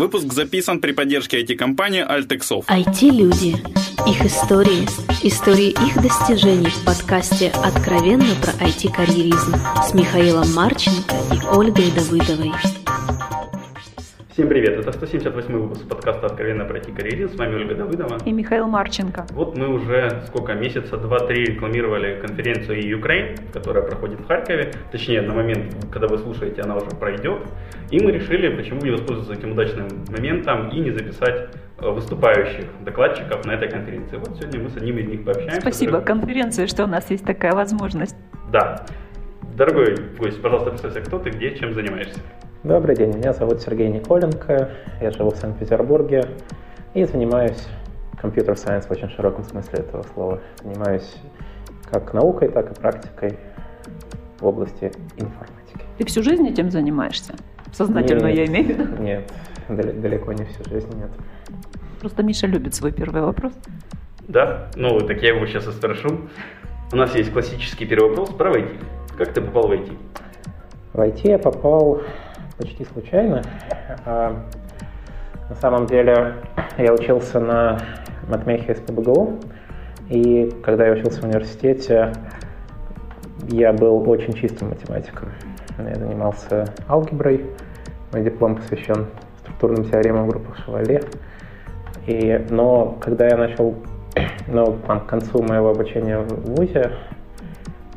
Выпуск 0.00 0.32
записан 0.32 0.80
при 0.80 0.92
поддержке 0.92 1.42
IT-компании 1.42 2.02
Altexov. 2.02 2.64
IT-люди. 2.68 3.56
Их 4.08 4.24
истории. 4.24 4.88
Истории 5.22 5.72
их 5.72 6.02
достижений 6.02 6.70
в 6.70 6.84
подкасте 6.86 7.52
«Откровенно 7.62 8.34
про 8.40 8.52
IT-карьеризм» 8.66 9.56
с 9.86 9.92
Михаилом 9.92 10.50
Марченко 10.54 11.14
и 11.34 11.54
Ольгой 11.54 11.90
Давыдовой. 11.90 12.50
Всем 14.40 14.48
привет, 14.48 14.78
это 14.78 14.90
178 14.90 15.52
выпуск 15.52 15.86
подкаста 15.86 16.24
«Откровенно 16.24 16.64
пройти 16.64 16.90
карьеризм». 16.92 17.34
С 17.34 17.38
вами 17.38 17.56
Ольга 17.56 17.74
Давыдова. 17.74 18.16
И 18.24 18.32
Михаил 18.32 18.68
Марченко. 18.68 19.26
Вот 19.32 19.54
мы 19.54 19.68
уже 19.68 20.22
сколько, 20.28 20.54
месяца, 20.54 20.96
два-три 20.96 21.44
рекламировали 21.44 22.18
конференцию 22.22 22.80
e-Ukraine, 22.80 23.38
которая 23.52 23.84
проходит 23.84 24.20
в 24.20 24.26
Харькове. 24.26 24.72
Точнее, 24.92 25.20
на 25.20 25.34
момент, 25.34 25.76
когда 25.92 26.08
вы 26.08 26.16
слушаете, 26.16 26.62
она 26.62 26.76
уже 26.76 26.86
пройдет. 26.86 27.42
И 27.90 28.02
мы 28.02 28.12
решили, 28.12 28.48
почему 28.56 28.80
не 28.80 28.92
воспользоваться 28.92 29.34
этим 29.34 29.52
удачным 29.52 29.88
моментом 30.08 30.70
и 30.70 30.80
не 30.80 30.90
записать 30.90 31.50
э, 31.78 31.90
выступающих 31.90 32.64
докладчиков 32.82 33.44
на 33.44 33.50
этой 33.50 33.68
конференции. 33.68 34.16
Вот 34.16 34.38
сегодня 34.38 34.58
мы 34.58 34.70
с 34.70 34.76
одним 34.78 34.96
из 35.00 35.06
них 35.06 35.22
пообщаемся. 35.22 35.60
Спасибо 35.60 36.00
который... 36.00 36.20
конференции, 36.20 36.64
что 36.64 36.84
у 36.84 36.86
нас 36.86 37.10
есть 37.10 37.26
такая 37.26 37.52
возможность. 37.52 38.16
Да. 38.50 38.86
Дорогой 39.54 39.96
гость, 40.18 40.40
пожалуйста, 40.40 40.70
представься, 40.70 41.02
кто 41.02 41.18
ты, 41.18 41.28
где, 41.28 41.54
чем 41.58 41.74
занимаешься. 41.74 42.20
Добрый 42.62 42.94
день, 42.94 43.16
меня 43.16 43.32
зовут 43.32 43.62
Сергей 43.62 43.88
Николенко, 43.88 44.68
я 45.00 45.10
живу 45.12 45.30
в 45.30 45.36
Санкт-Петербурге 45.36 46.28
и 46.92 47.04
занимаюсь 47.04 47.66
компьютер-сайенс 48.20 48.84
в 48.84 48.90
очень 48.90 49.08
широком 49.08 49.44
смысле 49.44 49.78
этого 49.78 50.02
слова. 50.02 50.40
Занимаюсь 50.62 51.16
как 51.90 52.12
наукой, 52.12 52.48
так 52.48 52.70
и 52.70 52.74
практикой 52.74 53.38
в 54.40 54.46
области 54.46 54.92
информатики. 55.16 55.80
Ты 55.96 56.04
всю 56.04 56.22
жизнь 56.22 56.46
этим 56.46 56.70
занимаешься? 56.70 57.32
Сознательно 57.72 58.26
нет, 58.26 58.36
я 58.36 58.44
имею 58.44 58.66
в 58.66 58.68
виду? 58.68 59.02
Нет, 59.02 59.32
далеко 59.68 60.34
не 60.34 60.44
всю 60.44 60.62
жизнь, 60.68 60.94
нет. 60.98 61.10
Просто 61.98 62.22
Миша 62.22 62.46
любит 62.46 62.74
свой 62.74 62.92
первый 62.92 63.22
вопрос. 63.22 63.54
Да? 64.28 64.68
Ну, 64.76 65.00
так 65.00 65.22
я 65.22 65.34
его 65.34 65.46
сейчас 65.46 65.66
и 65.66 65.70
спрошу. 65.72 66.28
У 66.92 66.96
нас 66.96 67.14
есть 67.14 67.32
классический 67.32 67.86
первый 67.86 68.10
вопрос 68.10 68.28
про 68.28 68.52
IT. 68.52 68.84
Как 69.16 69.32
ты 69.32 69.40
попал 69.40 69.68
в 69.68 69.72
IT? 69.72 69.96
В 70.92 70.98
IT 70.98 71.20
я 71.22 71.38
попал 71.38 72.02
почти 72.60 72.84
случайно. 72.84 73.42
А, 74.04 74.36
на 75.48 75.54
самом 75.56 75.86
деле 75.86 76.34
я 76.76 76.92
учился 76.92 77.40
на 77.40 77.78
матмехе 78.28 78.74
СПБГУ, 78.74 79.40
и 80.10 80.52
когда 80.62 80.86
я 80.86 80.92
учился 80.92 81.22
в 81.22 81.24
университете, 81.24 82.12
я 83.48 83.72
был 83.72 84.08
очень 84.08 84.34
чистым 84.34 84.68
математиком. 84.68 85.30
Я 85.78 85.94
занимался 85.94 86.66
алгеброй, 86.88 87.46
мой 88.12 88.22
диплом 88.22 88.56
посвящен 88.56 89.06
структурным 89.40 89.90
теоремам 89.90 90.28
группы 90.28 90.54
Шевале. 90.62 91.02
И, 92.06 92.44
но 92.50 92.98
когда 93.00 93.26
я 93.26 93.36
начал, 93.38 93.74
ну, 94.48 94.78
там, 94.86 95.00
к 95.00 95.06
концу 95.06 95.42
моего 95.42 95.70
обучения 95.70 96.18
в 96.18 96.56
ВУЗе, 96.56 96.92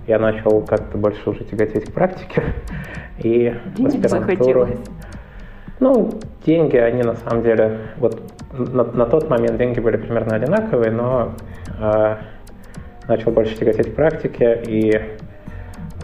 я 0.08 0.20
начал 0.20 0.61
как-то 0.61 0.98
больше 0.98 1.30
уже 1.30 1.44
тяготеть 1.44 1.89
к 1.89 1.94
практике. 1.94 2.44
И 3.19 3.53
Денег 3.78 4.08
захотелось. 4.08 4.80
Ну, 5.80 6.11
деньги, 6.45 6.78
они 6.78 7.03
на 7.03 7.16
самом 7.16 7.44
деле, 7.44 7.80
вот 7.97 8.22
на, 8.53 8.83
на 8.83 9.05
тот 9.05 9.30
момент 9.30 9.58
деньги 9.58 9.80
были 9.80 9.97
примерно 9.97 10.36
одинаковые, 10.36 10.92
но 10.92 11.33
э, 11.80 12.16
начал 13.08 13.31
больше 13.31 13.55
тяготеть 13.58 13.92
к 13.92 13.95
практике 13.95 14.61
и 14.66 14.92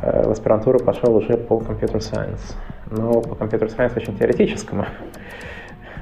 э, 0.02 0.24
в 0.28 0.32
аспирантуру 0.32 0.80
пошел 0.80 1.16
уже 1.16 1.38
по 1.38 1.60
компьютер-сайенс. 1.60 2.58
Но 2.92 3.22
по 3.22 3.36
компьютер-сайенс 3.36 3.96
очень 3.96 4.18
теоретическому. 4.18 4.86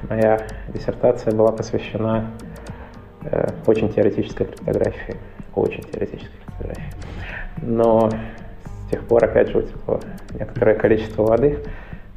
Моя 0.08 0.40
диссертация 0.68 1.34
была 1.34 1.52
посвящена 1.52 2.30
э, 3.22 3.48
очень 3.66 3.92
теоретической 3.92 4.46
криптографии. 4.46 5.16
Очень 5.54 5.82
теоретической 5.82 6.36
криптографии. 6.46 6.92
Но 7.62 8.10
с 8.88 8.90
тех 8.90 9.04
пор, 9.04 9.22
опять 9.22 9.50
же, 9.50 9.58
утекло 9.58 10.00
некоторое 10.32 10.74
количество 10.74 11.22
воды. 11.22 11.58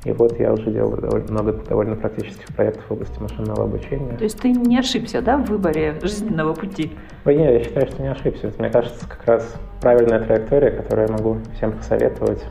И 0.06 0.12
вот 0.14 0.40
я 0.40 0.54
уже 0.54 0.72
делал 0.72 0.96
довольно 0.96 1.32
много 1.32 1.52
довольно 1.52 1.96
практических 1.96 2.48
проектов 2.56 2.86
в 2.88 2.94
области 2.94 3.20
машинного 3.20 3.66
обучения. 3.66 4.16
То 4.18 4.24
есть 4.24 4.40
ты 4.40 4.52
не 4.52 4.80
ошибся, 4.80 5.22
да, 5.22 5.38
в 5.38 5.46
выборе 5.46 6.00
жизненного 6.02 6.54
пути? 6.54 6.94
Ой, 7.26 7.36
нет, 7.36 7.54
я 7.54 7.64
считаю, 7.64 7.88
что 7.88 8.02
не 8.02 8.08
ошибся. 8.10 8.48
Это, 8.48 8.60
мне 8.60 8.72
кажется, 8.72 9.08
как 9.08 9.24
раз 9.28 9.56
правильная 9.82 10.22
траектория, 10.22 10.72
которую 10.72 11.08
я 11.08 11.14
могу 11.14 11.38
всем 11.56 11.74
посоветовать. 11.74 12.44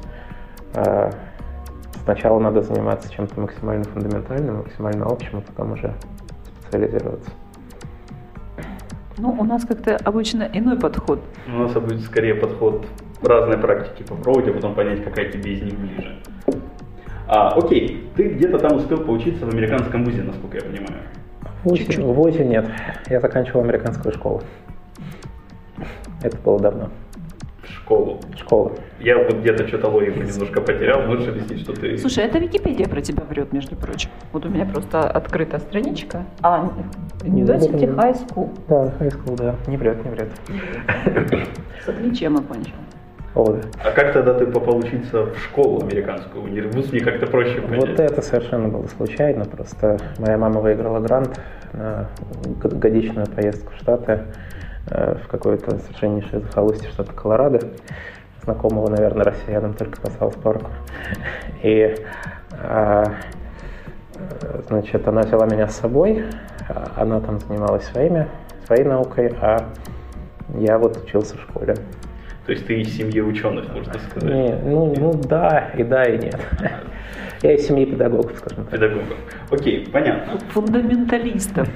А, 0.74 1.10
сначала 2.04 2.38
надо 2.38 2.62
заниматься 2.62 3.10
чем-то 3.10 3.40
максимально 3.40 3.84
фундаментальным, 3.84 4.58
максимально 4.58 5.06
общим, 5.06 5.38
а 5.38 5.40
потом 5.40 5.72
уже 5.72 5.94
специализироваться. 6.60 7.30
Ну, 9.16 9.30
у 9.30 9.44
нас 9.44 9.64
как-то 9.64 9.96
обычно 9.96 10.48
иной 10.52 10.78
подход. 10.78 11.20
У 11.48 11.50
нас 11.50 11.74
обычно 11.74 12.02
скорее 12.02 12.34
подход 12.34 12.86
разные 13.22 13.58
практики 13.58 14.02
попробовать, 14.02 14.48
а 14.48 14.52
потом 14.52 14.74
понять, 14.74 15.04
какая 15.04 15.30
тебе 15.30 15.52
из 15.54 15.62
них 15.62 15.74
ближе. 15.78 16.18
А, 17.26 17.50
окей, 17.56 18.10
ты 18.16 18.28
где-то 18.30 18.58
там 18.58 18.76
успел 18.76 18.98
поучиться 18.98 19.46
в 19.46 19.50
американском 19.50 20.04
вузе, 20.04 20.22
насколько 20.22 20.56
я 20.56 20.62
понимаю. 20.62 21.02
В 21.62 21.68
ВУЗе, 21.68 22.02
в 22.02 22.12
ВУЗе 22.12 22.44
нет. 22.44 22.66
Я 23.08 23.20
заканчивал 23.20 23.60
американскую 23.60 24.12
школу. 24.14 24.42
Это 26.22 26.36
было 26.38 26.58
давно. 26.58 26.90
Школу. 27.62 28.20
Школу. 28.36 28.72
Я 28.98 29.18
вот 29.18 29.32
где-то 29.32 29.66
что-то 29.68 29.88
логику 29.88 30.18
немножко 30.18 30.60
потерял. 30.60 31.02
Можешь 31.02 31.28
объяснить, 31.28 31.60
что 31.60 31.72
ты... 31.72 31.98
Слушай, 31.98 32.24
это 32.24 32.38
Википедия 32.38 32.88
про 32.88 33.00
тебя 33.00 33.24
врет, 33.24 33.52
между 33.52 33.76
прочим. 33.76 34.10
Вот 34.32 34.44
у 34.44 34.48
меня 34.48 34.66
просто 34.66 35.08
открыта 35.08 35.58
страничка. 35.58 36.24
А, 36.42 36.68
University 37.22 37.94
High 37.94 38.26
School. 38.26 38.48
Да, 38.68 38.92
High 38.98 39.10
School, 39.10 39.36
да. 39.36 39.54
Не 39.66 39.76
врет, 39.76 40.04
не 40.04 40.10
врет. 40.10 40.30
С 41.84 41.88
отличием 41.88 42.36
окончил. 42.36 42.74
О, 43.34 43.56
А 43.84 43.90
как 43.92 44.12
тогда 44.12 44.34
ты 44.34 44.46
попал 44.46 44.78
учиться 44.78 45.26
в 45.26 45.38
школу 45.38 45.82
американскую? 45.82 46.42
Вуз 46.72 46.90
мне 46.90 47.00
как-то 47.00 47.26
проще 47.26 47.60
понять. 47.60 47.80
Вот 47.80 48.00
это 48.00 48.22
совершенно 48.22 48.68
было 48.68 48.86
случайно. 48.88 49.44
Просто 49.44 49.98
моя 50.18 50.36
мама 50.36 50.60
выиграла 50.60 50.98
грант 50.98 51.40
на 51.72 52.08
годичную 52.62 53.26
поездку 53.28 53.72
в 53.72 53.76
Штаты 53.76 54.24
э, 54.90 55.14
в 55.22 55.28
какое-то 55.28 55.78
совершеннейшее 55.78 56.40
захолустье 56.40 56.90
штата 56.90 57.12
Колорадо. 57.12 57.60
Знакомого, 58.42 58.88
наверное, 58.88 59.24
россиянам 59.24 59.74
только 59.74 60.00
по 60.00 60.10
Саус-Парку. 60.10 60.70
И 61.62 61.94
а, 62.58 63.04
значит, 64.68 65.06
она 65.06 65.22
взяла 65.22 65.46
меня 65.46 65.68
с 65.68 65.76
собой, 65.76 66.24
она 66.96 67.20
там 67.20 67.38
занималась 67.40 67.84
своими, 67.84 68.28
своей 68.66 68.84
наукой, 68.84 69.34
а 69.40 69.68
я 70.58 70.78
вот 70.78 70.96
учился 70.96 71.36
в 71.36 71.40
школе. 71.42 71.74
То 72.46 72.52
есть 72.52 72.66
ты 72.66 72.80
из 72.80 72.96
семьи 72.96 73.20
ученых, 73.20 73.72
можно 73.72 73.94
сказать? 73.94 74.34
Не, 74.34 74.54
ну, 74.64 74.94
ну 74.96 75.12
да, 75.28 75.70
и 75.76 75.82
да, 75.82 76.04
и 76.04 76.18
нет. 76.18 76.40
Я 77.42 77.54
из 77.54 77.66
семьи 77.66 77.86
педагогов, 77.86 78.36
скажем 78.36 78.64
так. 78.64 78.72
Педагогов. 78.72 79.16
Окей, 79.50 79.88
понятно. 79.90 80.38
Фундаменталистов. 80.50 81.68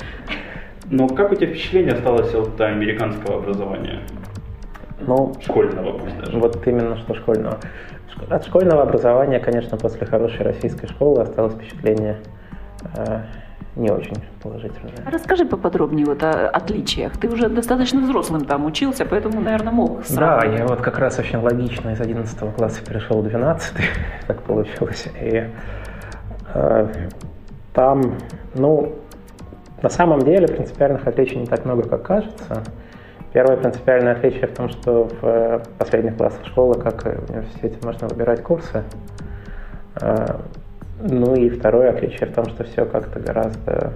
Но 0.91 1.09
как 1.09 1.33
у 1.33 1.35
тебя 1.35 1.49
впечатление 1.49 1.93
осталось 1.93 2.35
от 2.35 2.61
американского 2.61 3.39
образования? 3.39 4.01
Ну, 5.01 5.35
школьного 5.41 5.99
пусть 5.99 6.19
даже. 6.19 6.39
Вот 6.39 6.67
именно 6.67 6.97
что 6.99 7.15
школьного. 7.15 7.59
От 8.29 8.47
школьного 8.47 8.83
образования, 8.83 9.41
конечно, 9.41 9.77
после 9.77 10.07
хорошей 10.07 10.43
российской 10.45 10.87
школы 10.87 11.23
осталось 11.23 11.55
впечатление 11.55 12.19
э, 12.97 13.23
не 13.77 13.91
очень 13.91 14.17
положительное. 14.43 14.93
А 15.05 15.11
расскажи 15.11 15.45
поподробнее 15.45 16.07
вот 16.07 16.23
о 16.23 16.49
отличиях. 16.49 17.17
Ты 17.19 17.29
уже 17.29 17.49
достаточно 17.49 18.01
взрослым 18.01 18.45
там 18.45 18.65
учился, 18.67 19.05
поэтому, 19.05 19.41
наверное, 19.41 19.73
мог 19.73 20.05
сравнивать. 20.05 20.57
Да, 20.57 20.63
я 20.63 20.67
вот 20.67 20.81
как 20.81 20.99
раз 20.99 21.19
очень 21.19 21.39
логично 21.39 21.91
из 21.91 22.01
11 22.01 22.55
класса 22.55 22.85
перешел 22.85 23.21
в 23.21 23.29
12, 23.29 23.75
так 24.27 24.43
получилось. 24.43 25.09
И 25.21 25.45
э, 26.55 26.89
там, 27.73 28.15
ну, 28.55 28.95
на 29.83 29.89
самом 29.89 30.21
деле 30.21 30.47
принципиальных 30.47 31.07
отличий 31.07 31.37
не 31.37 31.47
так 31.47 31.65
много, 31.65 31.83
как 31.89 32.03
кажется. 32.03 32.63
Первое 33.33 33.57
принципиальное 33.57 34.13
отличие 34.13 34.47
в 34.47 34.55
том, 34.55 34.69
что 34.69 35.09
в 35.21 35.25
э, 35.25 35.61
последних 35.79 36.17
классах 36.17 36.47
школы, 36.47 36.75
как 36.75 37.05
и 37.07 37.11
в 37.11 37.31
университете, 37.31 37.77
можно 37.83 38.07
выбирать 38.07 38.43
курсы. 38.43 38.85
Ну 41.07 41.35
и 41.35 41.51
второе 41.51 41.91
отличие 41.91 42.31
в 42.31 42.33
том, 42.33 42.47
что 42.47 42.65
все 42.65 42.87
как-то 42.87 43.21
гораздо 43.21 43.93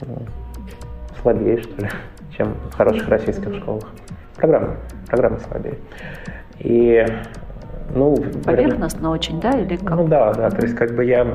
ну, 0.00 0.18
слабее, 1.20 1.58
что 1.58 1.82
ли, 1.82 1.88
чем 2.36 2.54
в 2.70 2.76
хороших 2.76 3.08
российских 3.08 3.52
школах. 3.56 3.84
Программа, 4.36 4.76
программа 5.08 5.40
слабее. 5.40 5.74
И, 6.60 7.04
ну... 7.92 8.14
Поверхностно 8.44 9.10
очень, 9.10 9.40
да, 9.40 9.58
или 9.58 9.74
как? 9.74 9.96
Ну 9.96 10.06
да, 10.06 10.32
да, 10.34 10.50
то 10.50 10.62
есть 10.62 10.76
как 10.76 10.94
бы 10.94 11.04
я 11.04 11.26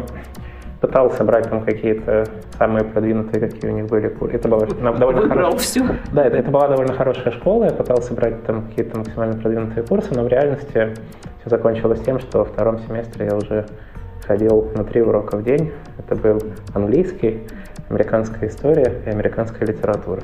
пытался 0.80 1.26
брать 1.26 1.50
там 1.50 1.62
какие-то 1.62 2.24
самые 2.58 2.86
продвинутые, 2.86 3.50
какие 3.50 3.70
у 3.70 3.74
них 3.74 3.88
были 3.88 4.08
курсы. 4.08 4.38
Это 4.38 4.48
было 4.48 4.66
довольно 4.66 5.28
хорошо. 5.28 5.58
все. 5.58 5.86
Да, 6.14 6.24
это, 6.24 6.38
это 6.38 6.52
была 6.52 6.70
довольно 6.70 6.94
хорошая 6.94 7.34
школа, 7.34 7.66
я 7.66 7.72
пытался 7.72 8.14
брать 8.14 8.46
там 8.46 8.68
какие-то 8.70 8.98
максимально 8.98 9.38
продвинутые 9.42 9.86
курсы, 9.86 10.16
но 10.16 10.24
в 10.24 10.30
реальности 10.30 10.94
все 11.42 11.50
закончилось 11.50 12.00
тем, 12.00 12.20
что 12.20 12.40
во 12.40 12.46
втором 12.46 12.80
семестре 12.80 13.26
я 13.26 13.36
уже 13.36 13.66
ходил 14.30 14.72
на 14.76 14.84
три 14.84 15.02
урока 15.02 15.38
в 15.38 15.44
день. 15.44 15.72
Это 15.98 16.16
был 16.16 16.40
английский, 16.76 17.40
американская 17.90 18.48
история 18.48 19.02
и 19.04 19.10
американская 19.10 19.68
литература. 19.68 20.22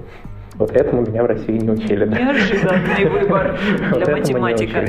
Вот 0.54 0.72
этому 0.74 1.02
меня 1.02 1.24
в 1.24 1.26
России 1.26 1.58
не 1.58 1.72
учили. 1.72 2.06
Да? 2.06 2.16
Неожиданный 2.16 3.10
выбор 3.10 3.58
для 3.96 4.16
математика. 4.16 4.86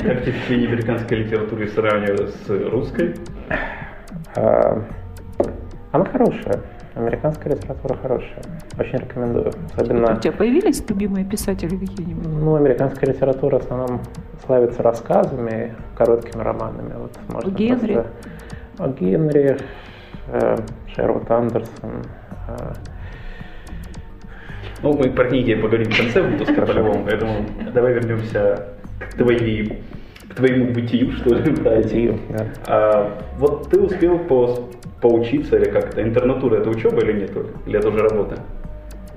Как 0.00 0.24
тебе 0.24 0.68
американской 0.68 1.18
литературы 1.18 1.66
сравнивать 1.68 2.32
с 2.46 2.48
русской? 2.70 3.16
А, 4.36 4.80
она 5.90 6.04
хорошая. 6.04 6.60
Американская 6.94 7.54
литература 7.54 7.94
хорошая. 7.94 8.42
Очень 8.78 8.98
рекомендую. 8.98 9.52
Особенно... 9.74 10.16
У 10.16 10.20
тебя 10.20 10.32
появились 10.32 10.84
любимые 10.88 11.24
писатели 11.24 11.76
какие-нибудь? 11.76 12.26
Ну, 12.26 12.54
американская 12.54 13.10
литература 13.10 13.58
в 13.58 13.62
основном 13.62 14.00
славится 14.44 14.82
рассказами, 14.82 15.74
короткими 15.96 16.42
романами. 16.42 16.92
Вот 16.94 17.18
можно 17.28 17.50
Генри? 17.50 17.94
Просто... 17.94 18.10
О 18.78 18.88
Генри, 18.88 19.58
э, 20.28 20.56
Шерлок 20.94 21.30
Андерсон. 21.30 22.04
Э... 22.48 22.72
Ну, 24.82 24.92
мы 24.92 25.10
про 25.10 25.24
книги 25.24 25.54
поговорим 25.54 25.90
в 25.90 25.96
конце 25.96 26.20
выпуска 26.20 26.60
по-любому, 26.66 27.04
поэтому 27.04 27.46
давай 27.72 27.94
вернемся 27.94 28.66
к 28.98 29.14
твоей 29.14 29.82
к 30.32 30.36
твоему 30.36 30.72
бытию, 30.72 31.12
что 31.12 31.34
ли. 31.34 31.52
Да, 31.62 31.76
бытию, 31.76 32.18
да. 32.30 32.46
А, 32.66 33.18
вот 33.38 33.68
ты 33.70 33.80
успел 33.80 34.18
по 34.18 34.68
поучиться 35.00 35.56
или 35.56 35.68
как-то? 35.68 36.02
Интернатура 36.02 36.60
это 36.60 36.70
учеба 36.70 37.02
или 37.02 37.20
нет? 37.20 37.32
Или 37.66 37.78
это 37.78 37.88
уже 37.88 37.98
работа? 37.98 38.36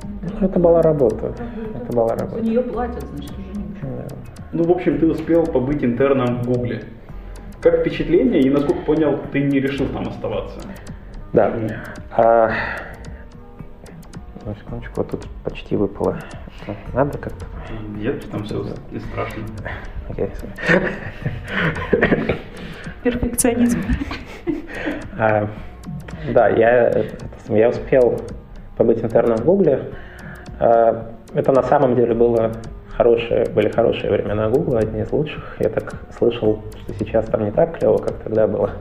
Ну, 0.03 0.47
это 0.47 0.59
была 0.59 0.81
работа. 0.81 1.33
Это 1.75 1.95
была 1.95 2.09
работа. 2.09 2.35
За 2.35 2.41
нее 2.41 2.61
платят, 2.61 3.03
значит, 3.03 3.31
уже 3.31 3.59
не 3.59 3.75
учеба. 3.75 4.07
Да. 4.09 4.15
Ну, 4.51 4.63
в 4.63 4.71
общем, 4.71 4.99
ты 4.99 5.07
успел 5.07 5.45
побыть 5.45 5.83
интерном 5.83 6.41
в 6.41 6.47
Гугле. 6.47 6.81
Как 7.61 7.81
впечатление 7.81 8.41
и, 8.41 8.49
насколько 8.49 8.81
понял, 8.81 9.19
ты 9.31 9.43
не 9.43 9.59
решил 9.59 9.87
там 9.87 10.07
оставаться? 10.07 10.59
Да. 11.33 11.53
А... 12.11 12.51
Ну, 14.45 14.53
секундочку, 14.53 14.93
вот 14.97 15.09
тут 15.09 15.27
почти 15.43 15.75
выпало. 15.75 16.19
Надо 16.93 17.17
как-то? 17.17 17.45
Нет, 17.97 18.29
там 18.29 18.43
все 18.43 18.63
не 18.91 18.99
страшно. 18.99 19.43
Okay. 20.07 20.31
Перфекционизм. 23.03 23.79
А, 25.17 25.47
да, 26.33 26.49
я, 26.49 26.91
я 27.47 27.69
успел 27.69 28.19
побыть 28.77 29.01
интерном 29.01 29.37
в 29.37 29.45
Гугле. 29.45 29.93
А, 30.59 31.09
это 31.33 31.51
на 31.51 31.63
самом 31.63 31.95
деле 31.95 32.13
было 32.13 32.51
хорошие, 32.95 33.45
были 33.45 33.69
хорошие 33.69 34.11
времена 34.11 34.49
Гугла, 34.49 34.79
одни 34.79 35.01
из 35.01 35.11
лучших. 35.11 35.55
Я 35.59 35.69
так 35.69 35.95
слышал, 36.17 36.61
что 36.83 36.93
сейчас 36.93 37.25
там 37.25 37.45
не 37.45 37.51
так 37.51 37.79
клево, 37.79 37.97
как 37.97 38.17
тогда 38.17 38.45
было. 38.45 38.71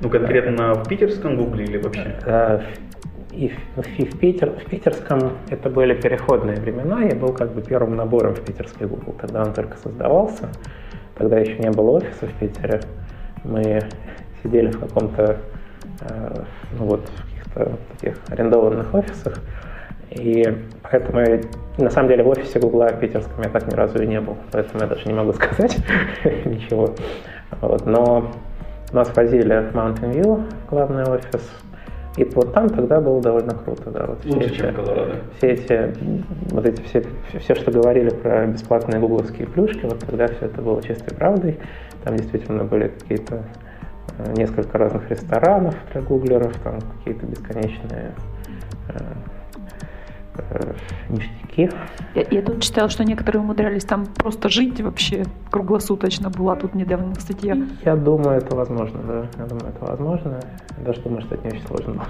Ну, 0.00 0.08
конкретно 0.08 0.74
в 0.74 0.88
питерском 0.88 1.36
Гугле 1.36 1.64
или 1.64 1.78
вообще? 1.78 2.16
И 3.36 3.52
в, 3.76 3.82
в, 3.82 4.18
Питер, 4.18 4.50
в 4.50 4.64
питерском 4.70 5.32
это 5.50 5.68
были 5.70 5.94
переходные 5.94 6.56
времена. 6.56 7.02
Я 7.02 7.16
был 7.16 7.32
как 7.32 7.52
бы 7.52 7.62
первым 7.62 7.96
набором 7.96 8.34
в 8.34 8.40
питерский 8.40 8.86
Google. 8.86 9.14
Тогда 9.20 9.42
он 9.42 9.52
только 9.52 9.76
создавался. 9.78 10.48
Тогда 11.16 11.38
еще 11.38 11.58
не 11.58 11.70
было 11.70 11.98
офиса 11.98 12.26
в 12.26 12.32
Питере. 12.34 12.80
Мы 13.44 13.80
сидели 14.42 14.70
в 14.70 14.80
каком-то 14.80 15.38
Э, 16.00 16.44
ну 16.78 16.86
вот, 16.86 17.08
в 17.08 17.22
каких-то 17.22 17.78
таких 17.92 18.16
арендованных 18.28 18.92
офисах. 18.94 19.38
И 20.10 20.44
поэтому 20.82 21.20
я, 21.20 21.40
на 21.78 21.90
самом 21.90 22.08
деле 22.08 22.22
в 22.22 22.28
офисе 22.28 22.60
Гугла 22.60 22.92
питерском 22.92 23.42
я 23.42 23.48
так 23.48 23.66
ни 23.70 23.74
разу 23.74 24.02
и 24.02 24.06
не 24.06 24.20
был, 24.20 24.36
поэтому 24.52 24.82
я 24.82 24.86
даже 24.86 25.06
не 25.06 25.14
могу 25.14 25.32
сказать 25.34 25.76
ничего. 26.44 26.94
Вот. 27.60 27.86
Но 27.86 28.30
нас 28.92 29.14
возили 29.16 29.70
в 29.70 29.74
Mountain 29.74 30.12
View, 30.12 30.44
главный 30.70 31.04
офис, 31.04 31.50
и 32.16 32.24
вот 32.24 32.52
там 32.54 32.68
тогда 32.68 33.00
было 33.00 33.20
довольно 33.20 33.54
круто, 33.54 33.90
да. 33.90 34.06
Вот 34.06 34.24
Лучше, 34.24 34.48
все 34.48 34.56
чем 34.56 34.66
эти, 34.66 34.74
Колорадо. 34.76 35.14
Все 35.36 35.48
эти, 35.48 35.94
вот 36.50 36.66
эти 36.66 36.82
все, 36.82 37.04
все, 37.40 37.54
что 37.54 37.70
говорили 37.72 38.10
про 38.10 38.46
бесплатные 38.46 39.00
гугловские 39.00 39.48
плюшки, 39.48 39.84
вот 39.84 39.98
тогда 39.98 40.28
все 40.28 40.46
это 40.46 40.62
было 40.62 40.82
чистой 40.82 41.14
правдой. 41.14 41.58
Там 42.04 42.16
действительно 42.16 42.64
были 42.64 42.88
какие-то 42.88 43.42
несколько 44.36 44.78
разных 44.78 45.10
ресторанов 45.10 45.74
для 45.92 46.02
гуглеров, 46.02 46.56
там 46.60 46.78
какие-то 46.98 47.26
бесконечные 47.26 48.12
э, 48.88 48.94
э, 48.94 49.00
ништяки. 51.08 51.70
Я, 52.14 52.24
я 52.30 52.42
тут 52.42 52.62
читала, 52.62 52.88
что 52.88 53.04
некоторые 53.04 53.42
умудрялись 53.42 53.84
там 53.84 54.06
просто 54.06 54.48
жить 54.48 54.80
вообще 54.80 55.24
круглосуточно. 55.50 56.30
Была 56.30 56.56
тут 56.56 56.74
недавно 56.74 57.14
статья. 57.14 57.56
Я 57.84 57.96
думаю, 57.96 58.38
это 58.38 58.54
возможно, 58.56 59.00
да. 59.06 59.26
Я 59.38 59.46
думаю, 59.46 59.68
это 59.68 59.84
возможно. 59.84 60.40
Я 60.78 60.84
даже 60.84 61.00
думаю, 61.02 61.22
что 61.22 61.34
это 61.34 61.46
не 61.46 61.54
очень 61.54 61.66
сложно. 61.66 62.04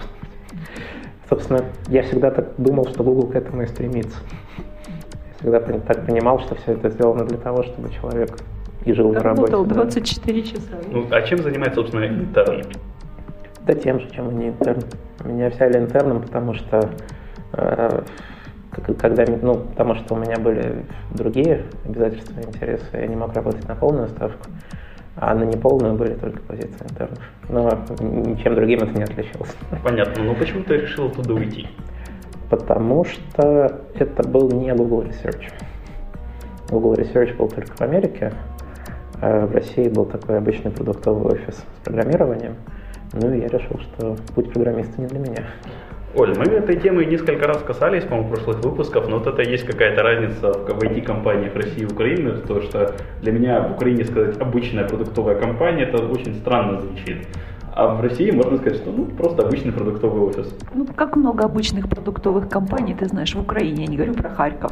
Собственно, 1.29 1.65
я 1.89 2.03
всегда 2.03 2.31
так 2.31 2.55
думал, 2.59 2.87
что 2.87 3.03
Google 3.03 3.29
к 3.29 3.35
этому 3.35 3.63
и 3.63 3.67
стремится. 3.67 4.19
Я 5.43 5.61
всегда 5.61 5.79
так 5.81 6.07
понимал, 6.07 6.41
что 6.41 6.55
все 6.55 6.73
это 6.73 6.91
сделано 6.91 7.25
для 7.25 7.39
того, 7.39 7.63
чтобы 7.63 7.91
человек 7.93 8.39
и 8.85 8.93
жил 8.93 9.13
на 9.13 9.21
работе. 9.21 9.53
Работал 9.53 9.65
24 9.65 10.43
да. 10.43 10.49
часа. 10.49 10.63
Ну, 10.91 11.07
а 11.11 11.23
чем 11.23 11.43
занимается, 11.43 11.81
собственно, 11.81 12.07
интерн? 12.07 12.63
Да 13.67 13.75
тем 13.75 14.01
же, 14.01 14.11
чем 14.11 14.31
и 14.31 14.35
не 14.35 14.49
интерн. 14.49 14.81
Меня 15.25 15.49
взяли 15.49 15.79
интерном, 15.79 16.23
потому 16.23 16.55
что 16.55 16.91
когда, 18.99 19.25
ну, 19.41 19.55
потому 19.55 19.95
что 19.95 20.15
у 20.15 20.19
меня 20.19 20.37
были 20.39 20.85
другие 21.13 21.65
обязательства 21.85 22.41
и 22.41 22.45
интересы, 22.45 22.85
я 22.93 23.07
не 23.07 23.17
мог 23.17 23.33
работать 23.35 23.67
на 23.69 23.75
полную 23.75 24.09
ставку, 24.09 24.47
а 25.17 25.35
на 25.35 25.45
неполную 25.45 25.95
были 25.95 26.15
только 26.15 26.41
позиции 26.41 26.85
интернов. 26.91 27.19
Но 27.49 27.71
ничем 28.01 28.55
другим 28.55 28.81
это 28.81 28.93
не 28.97 29.05
отличалось. 29.05 29.55
Понятно, 29.83 30.25
но 30.25 30.35
почему 30.35 30.65
ты 30.65 30.77
решил 30.79 31.07
оттуда 31.07 31.35
уйти? 31.35 31.69
Потому 32.51 33.05
что 33.05 33.81
это 33.95 34.29
был 34.29 34.51
не 34.51 34.73
Google 34.73 35.03
Research. 35.03 35.53
Google 36.71 36.95
Research 36.95 37.37
был 37.37 37.49
только 37.49 37.77
в 37.77 37.81
Америке, 37.81 38.33
а 39.21 39.47
в 39.47 39.55
России 39.55 39.89
был 39.89 40.05
такой 40.05 40.39
обычный 40.39 40.71
продуктовый 40.71 41.35
офис 41.35 41.57
с 41.57 41.85
программированием. 41.85 42.57
Ну 43.13 43.33
и 43.33 43.41
я 43.41 43.49
решил, 43.49 43.79
что 43.79 44.17
путь 44.35 44.53
программиста 44.53 45.01
не 45.01 45.07
для 45.07 45.21
меня. 45.21 45.47
Оль, 46.17 46.33
мы 46.39 46.45
этой 46.45 46.77
темы 46.77 47.05
несколько 47.07 47.49
раз 47.49 47.61
касались, 47.63 48.05
по-моему, 48.05 48.31
прошлых 48.31 48.65
выпусках, 48.65 49.09
но 49.09 49.19
вот 49.19 49.27
это 49.27 49.43
есть 49.43 49.65
какая-то 49.65 50.03
разница 50.05 50.53
в 50.53 50.81
IT-компаниях 50.81 51.57
России 51.57 51.83
и 51.83 51.87
Украины, 51.87 52.37
то 52.39 52.61
что 52.63 52.95
для 53.21 53.33
меня 53.33 53.61
в 53.61 53.73
Украине 53.73 54.05
сказать 54.05 54.41
обычная 54.41 54.87
продуктовая 54.87 55.35
компания, 55.41 55.83
это 55.83 56.07
очень 56.07 56.37
странно 56.37 56.81
звучит. 56.81 57.27
А 57.73 57.97
в 57.97 58.01
России 58.01 58.31
можно 58.31 58.59
сказать, 58.59 58.77
что 58.77 58.93
ну, 58.93 59.07
просто 59.07 59.43
обычный 59.43 59.73
продуктовый 59.73 60.23
офис. 60.23 60.55
Ну, 60.73 60.87
как 60.87 61.17
много 61.17 61.45
обычных 61.45 61.89
продуктовых 61.89 62.49
компаний 62.49 62.95
ты 62.95 63.07
знаешь 63.07 63.35
в 63.35 63.41
Украине, 63.41 63.83
я 63.83 63.91
не 63.91 63.97
говорю 63.97 64.15
про 64.15 64.29
Харьков. 64.29 64.71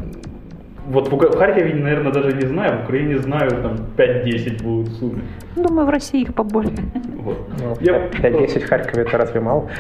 Вот 0.93 1.09
в, 1.09 1.39
Харькове, 1.39 1.75
наверное, 1.75 2.13
даже 2.13 2.37
не 2.37 2.47
знаю, 2.47 2.81
в 2.81 2.85
Украине 2.85 3.19
знаю, 3.19 3.51
там 3.63 3.77
5-10 3.97 4.63
будут 4.63 4.89
в 4.89 4.99
сумме. 4.99 5.23
Думаю, 5.57 5.87
в 5.87 5.91
России 5.91 6.21
их 6.21 6.35
побольше. 6.35 6.75
Вот. 7.17 7.39
Ну, 7.59 7.77
я... 7.81 8.09
5-10 8.09 8.61
в 8.61 8.69
Харькове 8.69 9.03
это 9.05 9.17
разве 9.17 9.41
мало? 9.41 9.71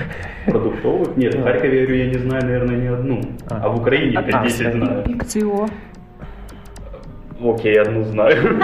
Продуктовых? 0.46 1.14
Нет, 1.18 1.34
в 1.34 1.42
Харькове, 1.42 1.80
я 1.80 1.86
говорю, 1.86 2.04
я 2.04 2.10
не 2.10 2.18
знаю, 2.18 2.44
наверное, 2.44 2.76
ни 2.76 2.86
одну. 2.86 3.20
А, 3.50 3.60
а 3.62 3.68
в 3.68 3.80
Украине 3.80 4.16
5-10 4.16 4.68
а, 4.68 4.72
знаю. 4.72 5.04
Пикцио. 5.04 5.68
Окей, 7.44 7.78
одну 7.78 8.04
знаю. 8.04 8.58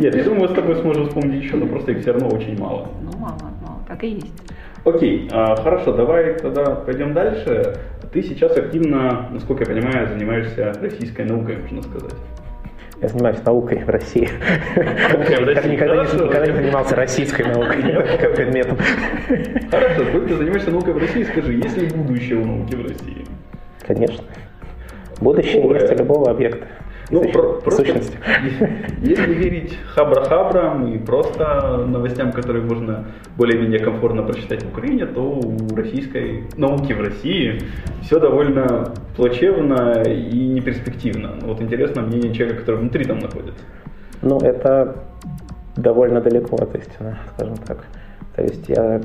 Нет, 0.00 0.16
я 0.16 0.24
думаю, 0.24 0.40
мы 0.40 0.48
с 0.48 0.52
тобой 0.52 0.74
сможем 0.76 1.06
вспомнить 1.06 1.44
еще, 1.44 1.56
но 1.56 1.66
просто 1.66 1.92
их 1.92 2.00
все 2.00 2.12
равно 2.12 2.30
очень 2.30 2.58
мало. 2.58 2.88
Ну, 3.00 3.16
мало, 3.18 3.38
мало, 3.62 3.78
так 3.86 4.02
и 4.02 4.08
есть. 4.08 4.42
Окей, 4.84 5.28
а, 5.30 5.54
хорошо, 5.56 5.92
давай 5.92 6.34
тогда 6.34 6.74
пойдем 6.74 7.14
дальше. 7.14 7.76
Ты 8.12 8.22
сейчас 8.22 8.56
активно, 8.56 9.28
насколько 9.30 9.62
я 9.62 9.70
понимаю, 9.70 10.08
занимаешься 10.08 10.72
российской 10.80 11.22
наукой, 11.24 11.56
можно 11.58 11.82
сказать. 11.82 12.14
Я 13.00 13.08
занимаюсь 13.08 13.38
наукой 13.44 13.78
в 13.84 13.88
России. 13.88 14.28
Никогда, 14.76 15.62
никогда 15.62 16.46
не 16.46 16.52
занимался 16.52 16.96
российской 16.96 17.42
наукой 17.42 17.82
как 18.18 18.34
предметом. 18.34 18.78
Хорошо, 19.70 20.04
ты 20.04 20.36
занимаешься 20.36 20.70
наукой 20.70 20.94
в 20.94 20.98
России, 20.98 21.24
скажи, 21.24 21.54
есть 21.54 21.76
ли 21.76 21.88
будущее 21.88 22.38
у 22.38 22.44
науки 22.44 22.74
в 22.74 22.82
России? 22.82 23.24
Конечно. 23.86 24.24
Будущее 25.20 25.62
есть 25.62 25.92
у 25.92 25.96
любого 25.96 26.30
объекта. 26.30 26.66
Ну, 27.12 27.30
про, 27.30 27.60
просто, 27.60 27.84
сущности. 27.84 28.16
Если 29.02 29.34
верить 29.34 29.78
хабра-хабрам 29.94 30.90
и 30.94 30.98
просто 30.98 31.84
новостям, 31.86 32.32
которые 32.32 32.64
можно 32.64 33.04
более-менее 33.36 33.80
комфортно 33.80 34.22
прочитать 34.22 34.62
в 34.64 34.68
Украине, 34.68 35.04
то 35.04 35.20
у 35.20 35.76
российской 35.76 36.44
науки 36.56 36.94
в 36.94 37.00
России 37.00 37.60
все 38.00 38.18
довольно 38.18 38.94
плачевно 39.14 40.02
и 40.02 40.48
неперспективно. 40.48 41.34
Вот 41.42 41.60
интересно 41.60 42.00
мнение 42.00 42.32
человека, 42.32 42.60
который 42.60 42.80
внутри 42.80 43.04
там 43.04 43.18
находится. 43.18 43.62
Ну, 44.22 44.38
это 44.38 44.96
довольно 45.76 46.22
далеко 46.22 46.56
от 46.56 46.74
истины, 46.74 47.18
скажем 47.34 47.56
так. 47.58 47.84
То 48.36 48.42
есть 48.42 48.68
я, 48.68 49.02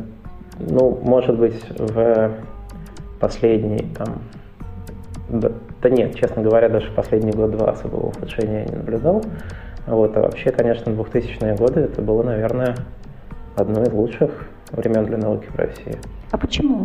ну, 0.60 0.98
может 1.04 1.38
быть, 1.38 1.62
в 1.78 2.32
последний 3.20 3.86
там 3.98 4.22
да, 5.30 5.52
да 5.82 5.90
нет, 5.90 6.16
честно 6.16 6.42
говоря, 6.42 6.70
даже 6.70 6.92
последний 6.92 7.32
год-два 7.32 7.72
особого 7.72 8.08
ухудшения 8.08 8.62
я 8.62 8.66
не 8.66 8.76
наблюдал. 8.76 9.24
Вот, 9.86 10.16
а 10.18 10.22
вообще, 10.22 10.52
конечно, 10.52 10.92
2000-е 10.92 11.56
годы 11.56 11.82
это 11.82 12.02
было, 12.02 12.24
наверное, 12.24 12.76
одно 13.56 13.84
из 13.84 13.92
лучших 13.92 14.32
времен 14.72 15.06
для 15.06 15.18
науки 15.18 15.48
в 15.48 15.56
России. 15.56 15.98
А 16.32 16.38
почему? 16.38 16.84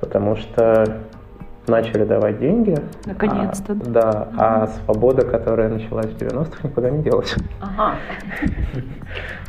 Потому 0.00 0.36
что 0.36 1.02
начали 1.66 2.04
давать 2.04 2.38
деньги. 2.38 2.76
Наконец-то. 3.06 3.72
А, 3.72 3.76
да, 3.76 4.28
а 4.36 4.66
свобода, 4.66 5.24
которая 5.24 5.68
началась 5.68 6.06
в 6.06 6.16
90-х, 6.16 6.68
никуда 6.68 6.90
не 6.90 7.02
делась. 7.02 7.34
Ага. 7.60 7.96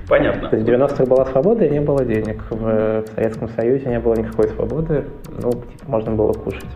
Понятно. 0.08 0.50
То 0.50 0.58
есть 0.58 0.68
в 0.68 0.72
90-х 0.72 1.06
была 1.06 1.26
свобода 1.26 1.66
и 1.66 1.70
не 1.70 1.80
было 1.80 2.06
денег. 2.06 2.44
В, 2.50 3.02
в 3.02 3.06
Советском 3.16 3.50
Союзе 3.50 3.88
не 3.88 4.00
было 4.00 4.16
никакой 4.16 4.50
свободы, 4.50 5.06
ну, 5.42 5.52
типа, 5.52 5.86
можно 5.88 6.12
было 6.12 6.34
кушать. 6.34 6.70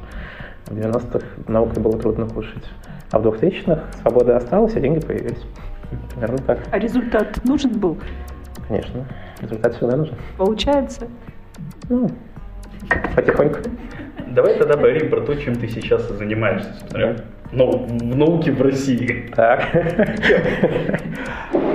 В 0.68 0.72
90-х 0.72 1.26
наукой 1.48 1.82
было 1.82 1.98
трудно 1.98 2.28
кушать. 2.28 2.64
А 3.12 3.20
в 3.20 3.28
2000-х 3.28 3.84
свобода 4.02 4.36
осталась, 4.36 4.76
а 4.76 4.80
деньги 4.80 5.00
появились. 5.00 5.46
Примерно 6.12 6.38
так. 6.40 6.60
А 6.72 6.78
результат 6.78 7.44
нужен 7.46 7.80
был? 7.80 7.98
Конечно. 8.68 9.06
Результат 9.42 9.76
всегда 9.76 9.96
нужен. 9.96 10.16
Получается? 10.38 11.08
Ну, 11.90 12.10
потихоньку. 13.16 13.60
Давай 14.28 14.58
тогда 14.58 14.74
поговорим 14.74 15.10
про 15.10 15.22
то, 15.22 15.36
чем 15.36 15.56
ты 15.56 15.70
сейчас 15.70 16.08
занимаешься, 16.10 16.74
собственно, 16.80 17.16
ну, 17.52 17.86
в 17.88 18.16
науке 18.16 18.52
в 18.52 18.62
России. 18.62 19.32
Так. 19.36 19.64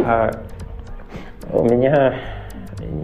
А, 0.04 0.32
у 1.50 1.64
меня 1.64 2.14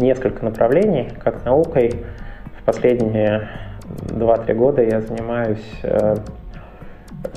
несколько 0.00 0.44
направлений, 0.44 1.10
как 1.22 1.44
наукой. 1.44 2.04
В 2.60 2.64
последние 2.64 3.48
2-3 3.88 4.54
года 4.54 4.82
я 4.82 5.00
занимаюсь 5.00 5.80
э, 5.82 6.16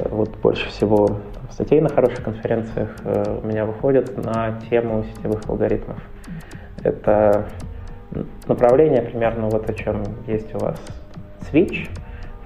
вот 0.10 0.38
больше 0.38 0.68
всего 0.70 1.20
статей 1.52 1.82
на 1.82 1.90
хороших 1.90 2.24
конференциях 2.24 2.90
э, 3.04 3.40
у 3.44 3.48
меня 3.48 3.66
выходят 3.66 4.18
на 4.18 4.60
тему 4.70 5.04
сетевых 5.04 5.42
алгоритмов. 5.48 5.98
Это 6.84 7.48
направление 8.48 9.02
примерно 9.02 9.48
вот 9.48 9.70
о 9.70 9.74
чем 9.74 10.04
есть 10.28 10.54
у 10.56 10.60
вас 10.60 10.80
Switch. 11.52 11.90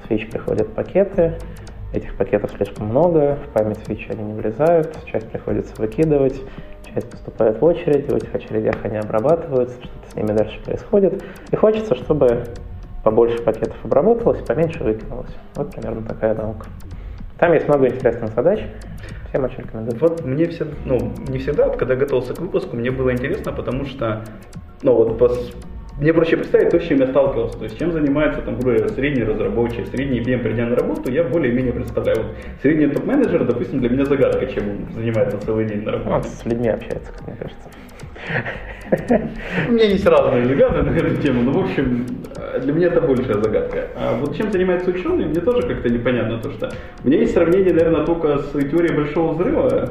В 0.01 0.09
Switch 0.09 0.29
приходят 0.29 0.73
пакеты, 0.73 1.37
этих 1.93 2.15
пакетов 2.17 2.51
слишком 2.55 2.87
много, 2.87 3.37
в 3.47 3.53
память 3.53 3.79
Switch 3.87 4.11
они 4.11 4.23
не 4.23 4.33
влезают, 4.33 4.95
часть 5.05 5.29
приходится 5.29 5.73
выкидывать, 5.77 6.39
часть 6.93 7.09
поступает 7.09 7.59
в 7.61 7.65
очередь, 7.65 8.11
в 8.11 8.15
этих 8.15 8.33
очередях 8.33 8.75
они 8.83 8.97
обрабатываются, 8.97 9.77
что-то 9.81 10.11
с 10.11 10.15
ними 10.15 10.31
дальше 10.31 10.61
происходит. 10.63 11.23
И 11.51 11.55
хочется, 11.55 11.95
чтобы 11.95 12.43
побольше 13.05 13.37
пакетов 13.43 13.77
обработалось, 13.83 14.41
поменьше 14.41 14.83
выкинулось. 14.83 15.29
Вот 15.53 15.71
примерно 15.71 16.01
такая 16.01 16.33
наука. 16.33 16.65
Там 17.37 17.53
есть 17.53 17.67
много 17.67 17.87
интересных 17.87 18.33
задач. 18.33 18.59
Всем 19.29 19.43
очень 19.43 19.59
рекомендую. 19.59 19.99
Вот 19.99 20.25
мне 20.25 20.47
все, 20.47 20.65
ну, 20.85 21.13
не 21.27 21.37
всегда, 21.37 21.67
вот, 21.67 21.77
когда 21.77 21.95
готовился 21.95 22.33
к 22.33 22.39
выпуску, 22.39 22.75
мне 22.75 22.89
было 22.89 23.11
интересно, 23.11 23.51
потому 23.51 23.85
что, 23.85 24.25
ну, 24.81 24.95
вот 24.95 25.19
по, 25.19 25.29
мне 25.99 26.13
проще 26.13 26.37
представить 26.37 26.71
то, 26.71 26.79
с 26.79 26.83
чем 26.83 26.97
я 26.97 27.07
сталкивался. 27.07 27.59
То 27.59 27.65
есть, 27.65 27.77
чем 27.77 27.91
занимается, 27.91 28.41
там, 28.41 28.57
грубо 28.57 28.87
средний 28.87 29.23
разработчик, 29.23 29.85
средний 29.87 30.21
PM, 30.21 30.39
придя 30.41 30.65
на 30.65 30.75
работу, 30.75 31.11
я 31.11 31.23
более-менее 31.23 31.73
представляю. 31.73 32.23
Вот, 32.23 32.35
средний 32.63 32.87
топ-менеджер, 32.87 33.45
допустим, 33.45 33.81
для 33.81 33.89
меня 33.89 34.05
загадка, 34.05 34.47
чем 34.47 34.63
он 34.67 34.93
занимается 34.95 35.37
целый 35.45 35.65
день 35.65 35.83
на 35.83 35.91
работе. 35.91 36.15
Он 36.15 36.23
с 36.23 36.43
людьми 36.43 36.69
общается, 36.69 37.11
как 37.13 37.27
мне 37.27 37.37
кажется. 37.37 37.69
У 39.67 39.71
меня 39.73 39.85
есть 39.85 40.05
разные 40.07 40.43
взгляды 40.43 40.81
на 40.81 40.89
эту 40.89 41.21
тему, 41.21 41.43
но, 41.43 41.51
в 41.51 41.65
общем, 41.65 42.05
для 42.59 42.73
меня 42.73 42.87
это 42.87 43.01
большая 43.01 43.41
загадка. 43.41 43.87
А 43.95 44.17
вот 44.19 44.35
чем 44.35 44.51
занимается 44.51 44.89
ученый, 44.89 45.25
мне 45.25 45.41
тоже 45.41 45.67
как-то 45.67 45.89
непонятно, 45.89 46.39
то 46.39 46.51
что 46.51 46.71
у 47.03 47.07
меня 47.07 47.19
есть 47.19 47.33
сравнение, 47.33 47.73
наверное, 47.73 48.05
только 48.05 48.39
с 48.39 48.51
теорией 48.51 48.93
Большого 48.93 49.33
Взрыва, 49.33 49.89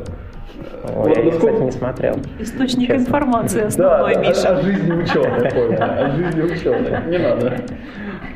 О, 0.85 1.09
я, 1.09 1.23
насколько... 1.23 1.47
кстати, 1.47 1.63
не 1.63 1.71
смотрел. 1.73 2.17
Источник 2.39 2.89
честно. 2.89 3.03
информации 3.03 3.63
основной, 3.63 4.15
да, 4.15 4.21
Миша. 4.21 4.49
О, 4.49 4.59
о 4.59 4.63
жизни 4.63 4.93
ученых, 4.93 5.81
О 5.81 6.11
жизни 6.11 6.43
ученых. 6.43 7.07
Не 7.07 7.19
надо. 7.19 7.57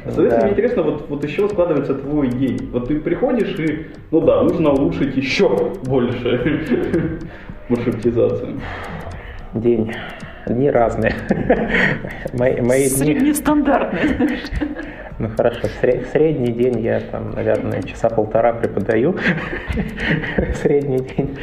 Соответственно, 0.04 0.30
да. 0.30 0.44
мне 0.44 0.52
интересно, 0.52 0.82
вот, 0.82 1.08
вот 1.08 1.24
еще 1.24 1.48
складывается 1.48 1.94
твой 1.94 2.28
день. 2.28 2.70
Вот 2.72 2.88
ты 2.88 2.98
приходишь 3.00 3.58
и, 3.58 3.88
ну 4.10 4.20
да, 4.20 4.42
нужно 4.42 4.70
улучшить 4.70 5.16
еще 5.16 5.72
больше 5.84 6.62
маршрутизацию. 7.68 8.60
День 9.54 9.92
Дни 10.48 10.70
разные. 10.70 11.14
мои, 12.32 12.60
мои 12.60 12.88
Среднестандартные. 12.88 14.38
Ну 15.18 15.28
хорошо, 15.36 15.66
средний 16.12 16.52
день 16.52 16.80
я 16.80 17.00
там, 17.00 17.32
наверное, 17.32 17.82
часа 17.82 18.08
полтора 18.08 18.52
преподаю. 18.52 19.16
Средний 20.62 20.98
день. 20.98 21.36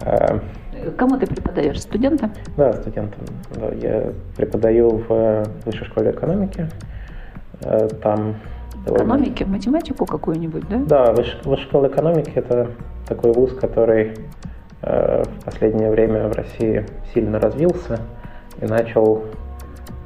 А, 0.00 0.40
Кому 0.96 1.18
ты 1.18 1.26
преподаешь? 1.26 1.80
Студентам? 1.80 2.32
Да, 2.56 2.72
студентам. 2.72 3.20
Я 3.82 4.12
преподаю 4.36 5.04
в 5.08 5.44
высшей 5.66 5.86
школе 5.86 6.10
экономики. 6.10 6.68
Э, 7.62 7.88
там 8.02 8.36
Экономики, 8.86 9.44
математику 9.44 10.06
какую-нибудь, 10.06 10.66
да? 10.68 10.78
Да, 10.86 11.12
высшая 11.12 11.56
школа 11.64 11.88
экономики 11.88 12.32
это 12.34 12.70
такой 13.06 13.32
вуз, 13.32 13.52
который 13.52 14.14
э, 14.82 15.22
в 15.22 15.44
последнее 15.44 15.90
время 15.90 16.28
в 16.28 16.32
России 16.32 16.86
сильно 17.12 17.38
развился 17.38 18.00
и 18.60 18.64
начал 18.66 19.24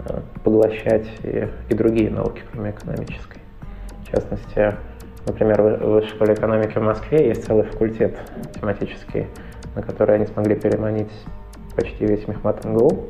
э, 0.06 0.20
поглощать 0.44 1.06
и, 1.22 1.48
и 1.68 1.74
другие 1.74 2.10
науки, 2.10 2.42
кроме 2.52 2.70
экономической. 2.70 3.40
В 4.04 4.10
частности, 4.10 4.74
например, 5.26 5.62
в 5.62 5.92
Высшей 5.92 6.10
школе 6.10 6.34
экономики 6.34 6.78
в 6.78 6.82
Москве 6.82 7.28
есть 7.28 7.44
целый 7.44 7.64
факультет 7.64 8.16
тематический, 8.54 9.26
на 9.74 9.82
который 9.82 10.16
они 10.16 10.26
смогли 10.26 10.54
переманить 10.54 11.12
почти 11.74 12.06
весь 12.06 12.28
Мехмат 12.28 12.64
МГУ. 12.64 13.06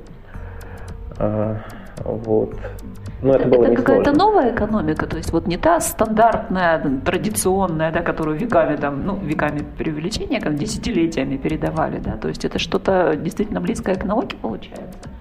А, 1.19 1.59
вот. 2.05 2.55
Но 3.21 3.35
это, 3.35 3.49
было 3.49 3.65
это 3.67 3.77
какая-то 3.77 4.13
новая 4.13 4.53
экономика, 4.53 5.07
то 5.07 5.17
есть 5.17 5.33
вот 5.33 5.47
не 5.47 5.57
та 5.57 5.79
стандартная, 5.79 7.01
традиционная, 7.05 7.93
да, 7.93 8.03
которую 8.03 8.37
веками, 8.37 8.75
там, 8.75 9.07
ну, 9.07 9.17
веками 9.17 9.65
преувеличения, 9.79 10.41
как 10.41 10.57
десятилетиями 10.57 11.37
передавали, 11.37 11.99
да, 11.99 12.17
то 12.17 12.27
есть 12.27 12.45
это 12.45 12.59
что-то 12.59 13.15
действительно 13.15 13.61
близкое 13.61 13.95
к 13.95 14.05
науке 14.05 14.37
получается 14.37 15.12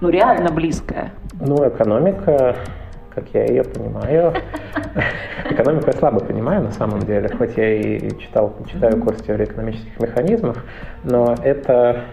ну, 0.00 0.08
реально 0.10 0.50
близкая? 0.50 1.12
Ну, 1.40 1.68
экономика, 1.68 2.56
как 3.14 3.24
я 3.34 3.44
ее 3.46 3.64
понимаю, 3.64 4.34
экономику 5.50 5.86
я 5.86 5.92
слабо 5.92 6.20
понимаю 6.20 6.62
на 6.62 6.70
самом 6.70 7.00
деле, 7.00 7.28
хоть 7.36 7.56
я 7.56 7.74
и 7.74 8.18
читал, 8.18 8.54
читаю 8.70 9.02
курс 9.02 9.22
теории 9.22 9.44
экономических 9.44 9.98
механизмов, 10.00 10.62
но 11.04 11.34
это 11.42 12.04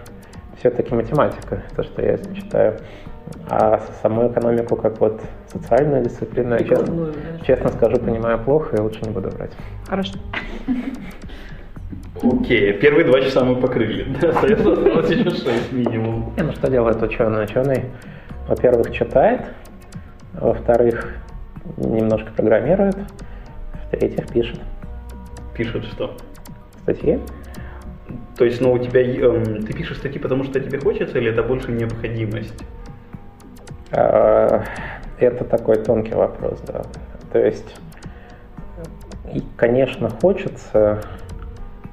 все-таки 0.58 0.94
математика, 0.94 1.62
то, 1.74 1.82
что 1.82 2.02
я 2.02 2.18
читаю. 2.34 2.78
А 3.48 3.80
саму 4.02 4.30
экономику 4.30 4.76
как 4.76 5.00
вот 5.00 5.20
социальную 5.52 6.04
дисциплину, 6.04 6.54
я 6.54 6.64
честно, 6.64 7.12
честно 7.44 7.68
скажу, 7.70 7.98
понимаю 7.98 8.38
плохо 8.38 8.76
и 8.76 8.80
лучше 8.80 9.00
не 9.02 9.10
буду 9.10 9.30
брать. 9.30 9.50
Хорошо. 9.88 10.14
Окей, 12.22 12.72
первые 12.74 13.04
два 13.04 13.20
часа 13.20 13.44
мы 13.44 13.56
покрыли. 13.56 14.16
Остается 14.26 14.72
осталось 14.72 15.10
еще 15.10 15.30
шесть 15.30 15.72
минимум. 15.72 16.32
Не, 16.36 16.42
ну 16.44 16.52
что 16.52 16.70
делает 16.70 17.02
ученый? 17.02 17.44
Ученый, 17.44 17.84
во-первых, 18.48 18.92
читает, 18.92 19.42
во-вторых, 20.32 21.14
немножко 21.76 22.30
программирует, 22.32 22.96
в-третьих, 23.86 24.28
пишет. 24.28 24.60
Пишет 25.56 25.84
что? 25.86 26.16
Статьи. 26.82 27.20
То 28.36 28.44
есть, 28.44 28.60
ну, 28.60 28.72
у 28.72 28.78
тебя, 28.78 29.02
эм, 29.02 29.62
ты 29.64 29.72
пишешь 29.72 29.98
статьи, 29.98 30.20
потому 30.20 30.44
что 30.44 30.60
тебе 30.60 30.78
хочется, 30.78 31.18
или 31.18 31.30
это 31.30 31.42
больше 31.42 31.72
необходимость? 31.72 32.62
А, 33.90 34.64
это 35.18 35.44
такой 35.44 35.76
тонкий 35.76 36.14
вопрос, 36.14 36.60
да. 36.66 36.82
То 37.32 37.38
есть, 37.38 37.74
конечно, 39.56 40.10
хочется, 40.10 41.02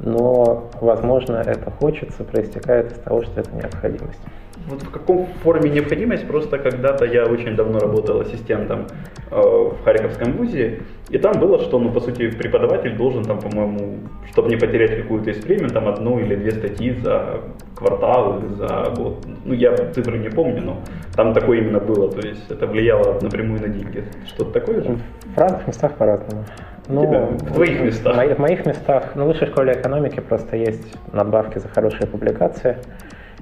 но, 0.04 0.70
возможно, 0.82 1.38
это 1.38 1.72
хочется, 1.72 2.24
проистекает 2.24 2.92
из 2.92 3.00
того, 3.00 3.24
что 3.24 3.40
это 3.40 3.52
необходимость. 3.56 4.20
Вот 4.68 4.82
в 4.82 4.90
каком 4.90 5.28
форме 5.44 5.70
необходимость? 5.70 6.28
Просто 6.28 6.58
когда-то 6.58 7.06
я 7.06 7.26
очень 7.26 7.56
давно 7.56 7.80
работал 7.80 8.22
ассистентом 8.22 8.88
э, 9.30 9.36
в 9.36 9.84
Харьковском 9.84 10.34
вузе, 10.34 10.80
и 11.10 11.18
там 11.18 11.40
было, 11.40 11.60
что, 11.60 11.80
ну, 11.80 11.92
по 11.92 12.00
сути, 12.00 12.30
преподаватель 12.32 12.96
должен 12.96 13.26
там, 13.26 13.40
по-моему, 13.40 14.00
чтобы 14.32 14.50
не 14.50 14.56
потерять 14.56 14.96
какую-то 15.02 15.32
из 15.32 15.38
премию, 15.44 15.70
там 15.70 15.88
одну 15.88 16.20
или 16.20 16.36
две 16.36 16.52
статьи 16.52 16.94
за 16.94 17.42
квартал 17.76 18.40
или 18.40 18.54
за 18.54 18.94
год. 18.96 19.26
Ну, 19.44 19.54
я 19.54 19.76
цифры 19.76 20.18
не 20.18 20.30
помню, 20.30 20.62
но 20.62 20.82
там 21.16 21.34
такое 21.34 21.60
именно 21.60 21.80
было, 21.80 22.10
то 22.10 22.26
есть 22.26 22.50
это 22.50 22.66
влияло 22.66 23.20
напрямую 23.22 23.62
на 23.62 23.68
деньги. 23.68 24.06
Что-то 24.28 24.52
такое 24.52 24.82
же? 24.82 24.98
В 25.36 25.38
разных 25.38 25.68
местах 25.68 25.94
по-разному. 25.98 26.46
Ну, 26.88 27.06
Тебя, 27.06 27.26
в 27.26 27.54
твоих 27.54 27.82
местах? 27.82 28.16
В 28.16 28.40
моих 28.40 28.66
местах, 28.66 29.12
ну, 29.16 29.26
в 29.26 29.28
высшей 29.28 29.48
школе 29.48 29.74
экономики 29.74 30.20
просто 30.20 30.56
есть 30.56 30.96
надбавки 31.12 31.60
за 31.60 31.68
хорошие 31.68 32.08
публикации. 32.08 32.78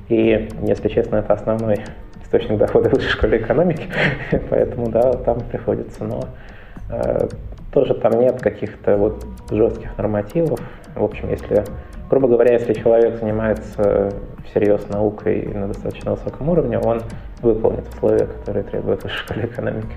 И, 0.09 0.49
если 0.63 0.89
честно, 0.89 1.17
это 1.17 1.33
основной 1.33 1.77
источник 2.23 2.57
дохода 2.57 2.89
высшей 2.89 3.09
школе 3.09 3.37
экономики, 3.37 3.87
поэтому, 4.49 4.89
да, 4.89 5.13
там 5.13 5.39
приходится. 5.41 6.03
Но 6.03 6.21
э, 6.89 7.27
тоже 7.73 7.93
там 7.95 8.19
нет 8.19 8.41
каких-то 8.41 8.97
вот 8.97 9.25
жестких 9.49 9.97
нормативов. 9.97 10.59
В 10.95 11.03
общем, 11.03 11.29
если, 11.29 11.63
грубо 12.09 12.27
говоря, 12.27 12.53
если 12.53 12.73
человек 12.73 13.15
занимается 13.15 14.11
всерьез 14.45 14.87
наукой 14.89 15.43
на 15.43 15.67
достаточно 15.67 16.11
высоком 16.11 16.49
уровне, 16.49 16.79
он 16.79 17.01
выполнит 17.41 17.87
условия, 17.89 18.25
которые 18.25 18.63
требуют 18.63 19.03
высшей 19.03 19.19
школе 19.19 19.45
экономики. 19.45 19.95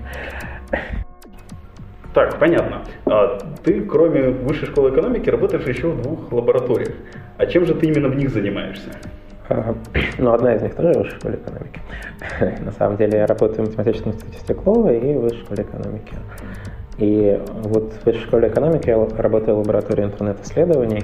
Так, 2.13 2.39
понятно. 2.39 2.81
А 3.05 3.37
ты, 3.63 3.81
кроме 3.81 4.29
высшей 4.29 4.69
школы 4.69 4.91
экономики, 4.91 5.29
работаешь 5.29 5.67
еще 5.67 5.89
в 5.89 6.01
двух 6.01 6.31
лабораториях. 6.31 6.93
А 7.37 7.45
чем 7.45 7.65
же 7.65 7.75
ты 7.75 7.87
именно 7.87 8.07
в 8.07 8.15
них 8.15 8.29
занимаешься? 8.29 8.89
А, 9.47 9.75
ну, 10.17 10.33
одна 10.33 10.55
из 10.55 10.61
них 10.61 10.75
тоже 10.75 10.93
в 10.93 10.97
высшей 10.97 11.19
школе 11.19 11.35
экономики. 11.35 11.81
На 12.63 12.71
самом 12.71 12.97
деле 12.97 13.19
я 13.19 13.27
работаю 13.27 13.65
в 13.65 13.69
математическом 13.69 14.13
институте 14.13 14.39
Стеклова 14.39 14.91
и 14.91 15.13
в 15.13 15.21
высшей 15.21 15.41
школе 15.41 15.63
экономики. 15.63 16.13
И 16.97 17.41
вот 17.63 17.93
в 17.93 18.05
высшей 18.05 18.23
школе 18.23 18.47
экономики 18.47 18.89
я 18.89 18.97
работаю 19.17 19.57
в 19.57 19.59
лаборатории 19.59 20.05
интернет-исследований, 20.05 21.03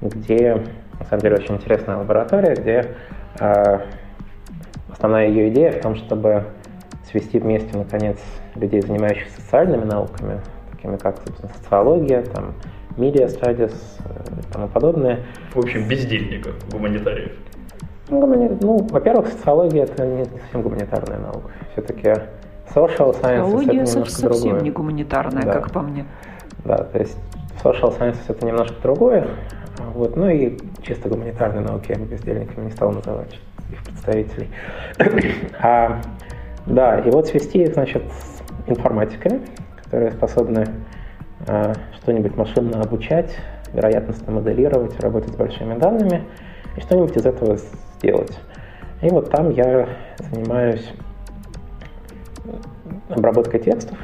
где, 0.00 0.62
на 0.98 1.06
самом 1.06 1.22
деле, 1.22 1.36
очень 1.36 1.56
интересная 1.56 1.96
лаборатория, 1.96 2.54
где 2.54 2.90
э, 3.40 3.78
основная 4.90 5.28
ее 5.28 5.48
идея 5.48 5.72
в 5.72 5.80
том, 5.80 5.96
чтобы 5.96 6.44
свести 7.10 7.38
вместе, 7.38 7.76
наконец, 7.76 8.18
людей, 8.54 8.82
занимающихся 8.82 9.40
социальными 9.40 9.84
науками, 9.84 10.40
такими 10.70 10.96
как, 10.96 11.16
собственно, 11.24 11.50
социология, 11.54 12.22
там, 12.22 12.54
media 12.96 13.26
studies 13.26 13.74
э, 14.04 14.40
и 14.40 14.52
тому 14.52 14.68
подобное. 14.68 15.20
В 15.54 15.58
общем, 15.58 15.88
бездельников, 15.88 16.54
гуманитариев. 16.70 17.32
Ну, 18.08 18.58
ну, 18.60 18.86
во-первых, 18.90 19.28
социология 19.28 19.84
это 19.84 20.06
не 20.06 20.24
совсем 20.24 20.62
гуманитарная 20.62 21.18
наука. 21.18 21.50
Все-таки 21.72 22.08
social 22.74 23.18
sciences 23.20 23.62
это 23.62 23.72
немножко 23.72 24.10
совсем 24.10 24.30
другое. 24.30 24.60
не 24.60 24.70
гуманитарная, 24.70 25.42
да. 25.44 25.52
как 25.52 25.70
по 25.72 25.80
мне. 25.80 26.06
Да, 26.64 26.78
то 26.78 26.98
есть 26.98 27.16
social 27.62 27.96
sciences 27.98 28.20
это 28.28 28.46
немножко 28.46 28.74
другое. 28.82 29.26
Вот, 29.94 30.16
ну 30.16 30.28
и 30.28 30.56
чисто 30.82 31.08
гуманитарные 31.08 31.62
науки 31.62 31.90
я 31.90 31.98
бы 31.98 32.04
бездельниками 32.04 32.66
не 32.66 32.70
стал 32.70 32.92
называть 32.92 33.38
их 33.70 33.82
представителей. 33.82 34.50
а, 35.60 36.00
да, 36.66 36.98
и 37.00 37.10
вот 37.10 37.26
свести 37.26 37.62
их, 37.62 37.74
значит, 37.74 38.02
с 38.04 38.42
информатиками, 38.68 39.40
которые 39.82 40.12
способны 40.12 40.66
а, 41.48 41.72
что-нибудь 42.00 42.36
машинно 42.36 42.80
обучать, 42.80 43.34
вероятностно 43.72 44.32
моделировать, 44.32 44.98
работать 45.00 45.32
с 45.32 45.36
большими 45.36 45.76
данными 45.78 46.22
и 46.76 46.80
что-нибудь 46.80 47.16
из 47.16 47.26
этого 47.26 47.58
сделать. 47.98 48.38
И 49.02 49.08
вот 49.08 49.30
там 49.30 49.50
я 49.50 49.88
занимаюсь 50.30 50.92
обработкой 53.08 53.60
текстов, 53.60 53.98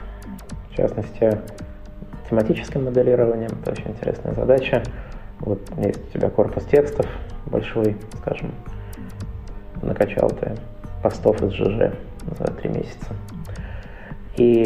в 0.71 0.77
частности, 0.77 1.39
тематическим 2.29 2.85
моделированием. 2.85 3.51
Это 3.63 3.73
очень 3.73 3.91
интересная 3.91 4.35
задача. 4.35 4.83
Вот 5.41 5.61
есть 5.79 6.09
у 6.09 6.19
тебя 6.19 6.31
корпус 6.31 6.65
текстов 6.65 7.07
большой, 7.47 7.97
скажем, 8.19 8.53
накачал 9.83 10.31
ты 10.31 10.55
постов 11.03 11.43
из 11.43 11.53
ЖЖ 11.53 11.95
за 12.39 12.45
три 12.53 12.69
месяца. 12.71 13.15
И 14.37 14.65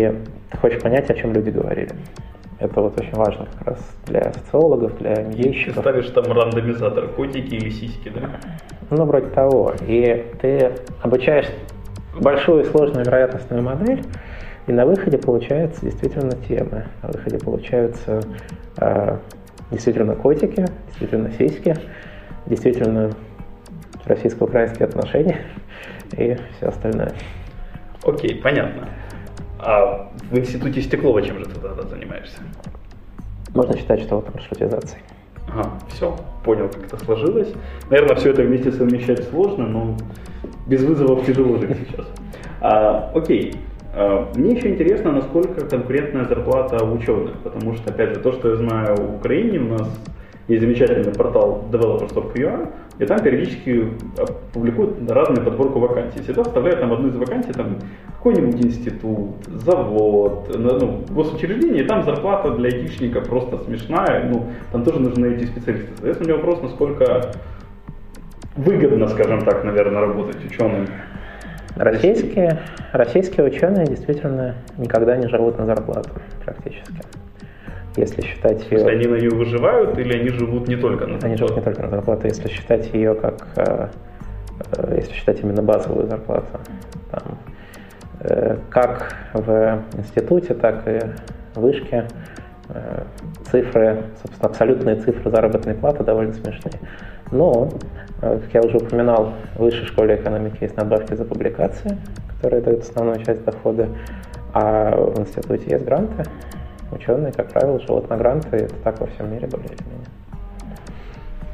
ты 0.50 0.58
хочешь 0.58 0.82
понять, 0.82 1.08
о 1.10 1.14
чем 1.14 1.32
люди 1.32 1.50
говорили. 1.50 1.92
Это 2.58 2.80
вот 2.80 2.98
очень 3.00 3.14
важно 3.14 3.46
как 3.58 3.68
раз 3.68 3.96
для 4.06 4.32
социологов, 4.32 4.96
для 4.98 5.22
медийщиков. 5.22 5.74
Ты 5.74 5.80
ставишь 5.80 6.10
там 6.10 6.24
рандомизатор, 6.32 7.08
котики 7.08 7.54
или 7.54 7.70
сиськи, 7.70 8.10
да? 8.10 8.30
Ну, 8.90 9.04
вроде 9.04 9.26
того. 9.28 9.74
И 9.86 10.24
ты 10.40 10.72
обучаешь 11.02 11.48
большую 12.20 12.62
и 12.62 12.66
сложную 12.66 13.04
вероятностную 13.04 13.62
модель, 13.62 14.02
и 14.66 14.72
на 14.72 14.86
выходе 14.86 15.18
получаются 15.18 15.84
действительно 15.84 16.32
темы. 16.48 16.86
На 17.02 17.08
выходе 17.08 17.38
получаются 17.38 18.20
э, 18.78 19.18
действительно 19.70 20.14
котики, 20.14 20.64
действительно 20.86 21.30
сиськи, 21.32 21.76
действительно 22.46 23.10
российско-украинские 24.06 24.86
отношения 24.86 25.38
и 26.16 26.36
все 26.56 26.68
остальное. 26.68 27.12
Окей, 28.04 28.36
понятно. 28.36 28.88
А 29.58 30.10
в 30.30 30.38
институте 30.38 30.82
Стеклова 30.82 31.22
чем 31.22 31.38
же 31.38 31.46
ты 31.46 31.60
тогда 31.60 31.82
занимаешься? 31.82 32.38
Можно 33.54 33.76
считать, 33.76 34.02
что 34.02 34.16
вот 34.16 34.34
маршрутизацией. 34.34 35.02
Ага, 35.48 35.70
все, 35.88 36.16
понял, 36.44 36.68
как 36.68 36.84
это 36.84 37.04
сложилось. 37.04 37.52
Наверное, 37.90 38.16
все 38.16 38.30
это 38.30 38.42
вместе 38.42 38.72
совмещать 38.72 39.24
сложно, 39.28 39.66
но 39.66 39.96
без 40.66 40.82
вызовов 40.82 41.24
тяжело 41.24 41.58
жить 41.58 41.76
сейчас. 41.88 42.06
А, 42.60 43.12
окей, 43.14 43.54
а, 43.94 44.32
мне 44.34 44.56
еще 44.56 44.70
интересно, 44.70 45.12
насколько 45.12 45.66
конкурентная 45.66 46.24
зарплата 46.24 46.82
у 46.84 46.94
ученых, 46.94 47.38
потому 47.44 47.74
что, 47.74 47.90
опять 47.90 48.14
же, 48.14 48.20
то, 48.20 48.32
что 48.32 48.50
я 48.50 48.56
знаю 48.56 48.96
в 48.96 49.16
Украине, 49.16 49.58
у 49.60 49.78
нас 49.78 49.88
есть 50.48 50.62
замечательный 50.62 51.12
портал 51.12 51.64
developers.ua, 51.70 52.68
и 52.98 53.06
там 53.06 53.18
периодически 53.20 53.88
публикуют 54.52 55.10
разную 55.10 55.44
подборку 55.44 55.80
вакансий. 55.80 56.20
Всегда 56.22 56.44
вставляют 56.44 56.80
там 56.80 56.92
одну 56.92 57.08
из 57.08 57.16
вакансий, 57.16 57.52
там 57.52 57.78
какой-нибудь 58.16 58.64
институт, 58.64 59.44
завод, 59.46 60.54
ну, 60.54 61.04
госучреждение, 61.10 61.84
и 61.84 61.86
там 61.86 62.04
зарплата 62.04 62.50
для 62.52 62.68
айтишника 62.68 63.20
просто 63.20 63.58
смешная, 63.64 64.28
ну, 64.30 64.46
там 64.70 64.84
тоже 64.84 65.00
нужны 65.00 65.34
эти 65.34 65.44
специалисты. 65.44 65.88
Соответственно, 65.96 66.34
у 66.34 66.36
меня 66.36 66.44
вопрос, 66.44 66.62
насколько 66.62 67.32
выгодно, 68.56 69.08
скажем 69.08 69.44
так, 69.44 69.64
наверное, 69.64 70.00
работать 70.00 70.44
ученым. 70.44 70.86
Российские, 71.76 72.60
российские 72.92 73.46
ученые 73.46 73.86
действительно 73.86 74.54
никогда 74.78 75.16
не 75.16 75.26
живут 75.26 75.58
на 75.58 75.66
зарплату 75.66 76.10
практически 76.44 77.23
если 77.96 78.22
считать 78.22 78.70
ее... 78.70 78.86
они 78.86 79.06
на 79.06 79.16
нее 79.16 79.30
выживают 79.30 79.96
или 79.98 80.18
они 80.18 80.28
живут 80.30 80.68
не 80.68 80.76
только 80.76 81.06
на 81.06 81.12
зарплату? 81.12 81.26
Они 81.26 81.36
живут 81.36 81.56
не 81.56 81.62
только 81.62 81.82
на 81.82 81.90
зарплату, 81.90 82.26
если 82.26 82.48
считать 82.48 82.92
ее 82.92 83.14
как... 83.14 83.46
Э, 83.56 83.88
э, 84.76 84.96
если 84.96 85.12
считать 85.12 85.40
именно 85.40 85.62
базовую 85.62 86.08
зарплату. 86.08 86.46
Там, 87.10 87.38
э, 88.20 88.56
как 88.70 89.14
в 89.32 89.82
институте, 89.96 90.54
так 90.54 90.86
и 90.88 91.00
в 91.54 91.60
вышке 91.60 92.08
цифры, 93.50 94.04
собственно, 94.22 94.48
абсолютные 94.48 94.96
цифры 94.96 95.30
заработной 95.30 95.74
платы 95.74 96.02
довольно 96.02 96.32
смешные. 96.32 96.80
Но, 97.30 97.68
как 98.20 98.54
я 98.54 98.62
уже 98.62 98.78
упоминал, 98.78 99.34
в 99.54 99.60
высшей 99.60 99.84
школе 99.84 100.14
экономики 100.14 100.56
есть 100.62 100.74
надбавки 100.74 101.12
за 101.12 101.26
публикации, 101.26 101.98
которые 102.36 102.62
дают 102.62 102.82
основную 102.82 103.22
часть 103.22 103.44
дохода, 103.44 103.88
а 104.54 104.96
в 104.96 105.20
институте 105.20 105.72
есть 105.72 105.84
гранты, 105.84 106.24
Ученые, 106.94 107.32
как 107.32 107.52
правило, 107.52 107.80
живут 107.80 108.08
на 108.08 108.16
гранты, 108.16 108.56
и 108.56 108.60
это 108.62 108.74
так 108.76 109.00
во 109.00 109.06
всем 109.06 109.32
мире 109.32 109.46
более 109.48 109.66
или 109.66 109.82
менее. 109.82 110.08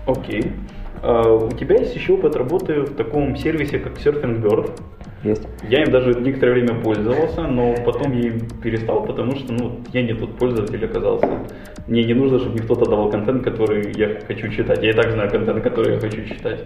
Окей. 0.07 0.53
Uh, 1.03 1.47
у 1.47 1.57
тебя 1.57 1.79
есть 1.79 1.95
еще 1.95 2.13
опыт 2.13 2.37
работы 2.37 2.83
в 2.83 2.95
таком 2.95 3.35
сервисе, 3.37 3.79
как 3.79 3.95
Surfing 3.95 4.43
Bird. 4.43 4.71
Есть. 5.23 5.47
Я 5.69 5.83
им 5.83 5.91
даже 5.91 6.15
некоторое 6.21 6.53
время 6.53 6.81
пользовался, 6.81 7.43
но 7.43 7.75
потом 7.85 8.13
я 8.13 8.29
им 8.29 8.41
перестал, 8.63 9.05
потому 9.05 9.35
что 9.37 9.53
ну, 9.53 9.81
я 9.93 10.03
не 10.03 10.13
тот 10.13 10.37
пользователь 10.37 10.85
оказался. 10.85 11.29
Мне 11.87 12.05
не 12.05 12.15
нужно, 12.15 12.39
чтобы 12.39 12.55
мне 12.55 12.63
кто-то 12.63 12.89
давал 12.89 13.11
контент, 13.11 13.43
который 13.43 13.93
я 13.97 14.21
хочу 14.27 14.49
читать. 14.49 14.83
Я 14.83 14.91
и 14.91 14.93
так 14.93 15.11
знаю 15.13 15.31
контент, 15.31 15.63
который 15.63 15.95
я 15.95 16.01
хочу 16.01 16.25
читать. 16.25 16.65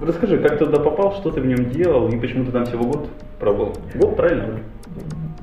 Расскажи, 0.00 0.38
как 0.38 0.58
ты 0.58 0.66
туда 0.66 0.78
попал, 0.78 1.12
что 1.14 1.30
ты 1.30 1.40
в 1.40 1.46
нем 1.46 1.70
делал 1.70 2.08
и 2.08 2.18
почему 2.18 2.44
ты 2.44 2.52
там 2.52 2.66
всего 2.66 2.84
год 2.84 3.08
пробыл? 3.38 3.72
Год, 3.94 4.16
правильно? 4.16 4.60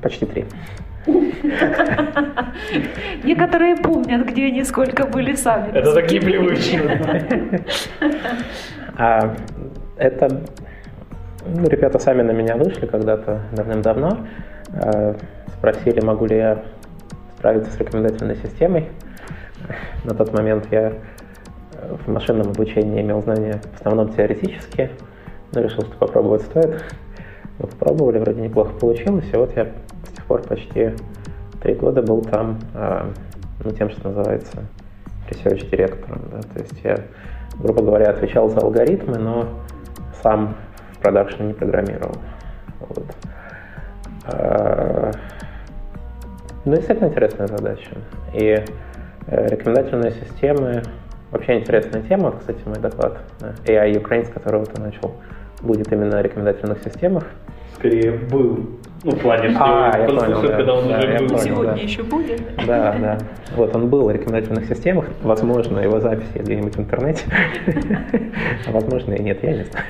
Почти 0.02 0.26
три. 0.26 0.44
Некоторые 3.24 3.76
помнят, 3.76 4.26
где 4.26 4.46
они 4.46 4.64
сколько 4.64 5.06
были 5.06 5.34
сами. 5.34 5.70
Это 5.76 5.92
такие 5.92 6.20
привычные. 6.20 7.64
А, 8.96 9.34
это 9.96 10.42
ну, 11.46 11.68
ребята 11.68 11.98
сами 11.98 12.22
на 12.22 12.30
меня 12.30 12.56
вышли 12.56 12.86
когда-то 12.86 13.40
давным-давно. 13.52 14.18
А, 14.72 15.16
спросили, 15.58 16.00
могу 16.00 16.26
ли 16.26 16.36
я 16.36 16.62
справиться 17.36 17.70
с 17.72 17.76
рекомендательной 17.78 18.36
системой. 18.36 18.88
На 20.04 20.14
тот 20.14 20.32
момент 20.32 20.68
я 20.70 20.94
в 22.06 22.10
машинном 22.10 22.48
обучении 22.50 23.02
имел 23.02 23.20
знания 23.22 23.60
в 23.72 23.80
основном 23.80 24.12
теоретические, 24.14 24.90
но 25.52 25.60
решил, 25.60 25.82
что 25.82 25.96
попробовать 25.98 26.42
стоит. 26.42 26.82
Мы 27.58 27.66
попробовали, 27.66 28.18
вроде 28.18 28.40
неплохо 28.40 28.72
получилось, 28.72 29.26
и 29.32 29.36
вот 29.36 29.54
я 29.56 29.68
с 30.24 30.26
тех 30.26 30.28
пор 30.28 30.42
почти 30.42 30.92
три 31.62 31.74
года 31.74 32.00
был 32.00 32.22
там, 32.22 32.58
э, 32.74 33.10
ну, 33.62 33.70
тем, 33.72 33.90
что 33.90 34.08
называется 34.08 34.64
research 35.28 35.68
директором. 35.70 36.22
Да? 36.32 36.40
То 36.40 36.60
есть 36.60 36.80
я, 36.82 36.96
грубо 37.58 37.82
говоря, 37.82 38.10
отвечал 38.10 38.48
за 38.48 38.60
алгоритмы, 38.60 39.18
но 39.18 39.48
сам 40.22 40.54
в 40.92 40.98
продакшене 41.00 41.48
не 41.48 41.52
программировал. 41.52 42.16
Вот. 42.80 43.04
Э, 44.32 45.10
ну, 46.64 46.74
действительно 46.74 47.08
интересная 47.08 47.46
задача. 47.46 47.90
И 48.32 48.64
э, 49.26 49.46
рекомендательные 49.48 50.12
системы 50.12 50.82
вообще 51.30 51.58
интересная 51.58 52.02
тема. 52.02 52.30
Вот, 52.30 52.38
кстати, 52.38 52.60
мой 52.64 52.78
доклад 52.78 53.18
AI 53.66 53.92
Ukraine, 54.02 54.24
с 54.24 54.30
которого 54.30 54.64
ты 54.64 54.80
начал, 54.80 55.12
будет 55.60 55.92
именно 55.92 56.18
о 56.18 56.22
рекомендательных 56.22 56.82
системах. 56.82 57.24
Скорее 57.76 58.12
был 58.12 58.78
Ну, 59.04 59.10
в 59.10 59.18
плане, 59.18 59.50
что 59.50 59.60
а, 59.62 59.98
я 59.98 60.06
понял, 60.06 60.40
да, 60.40 60.56
когда 60.56 60.74
он 60.74 60.88
да, 60.88 60.98
уже 60.98 61.12
я 61.12 61.18
был. 61.18 61.28
понял, 61.28 61.38
Сегодня 61.42 61.74
да. 61.74 61.80
еще 61.80 62.02
будет. 62.02 62.56
Да, 62.66 62.96
да. 62.98 63.18
Вот 63.54 63.76
он 63.76 63.90
был 63.90 64.06
в 64.06 64.10
рекомендательных 64.10 64.64
системах. 64.64 65.04
Возможно, 65.22 65.78
его 65.78 66.00
запись 66.00 66.26
есть 66.32 66.46
где-нибудь 66.46 66.74
в 66.74 66.80
интернете. 66.80 67.22
А 68.66 68.72
возможно 68.72 69.12
и 69.12 69.22
нет, 69.22 69.42
я 69.42 69.58
не 69.58 69.64
знаю. 69.64 69.86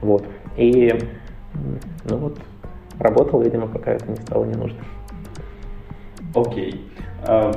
Вот. 0.00 0.24
И, 0.56 0.94
ну 2.04 2.16
вот, 2.16 2.38
работал, 3.00 3.42
видимо, 3.42 3.66
пока 3.66 3.94
это 3.94 4.08
не 4.08 4.16
стало 4.16 4.44
не 4.44 4.54
нужно. 4.54 4.78
Окей. 6.36 6.88
А, 7.26 7.50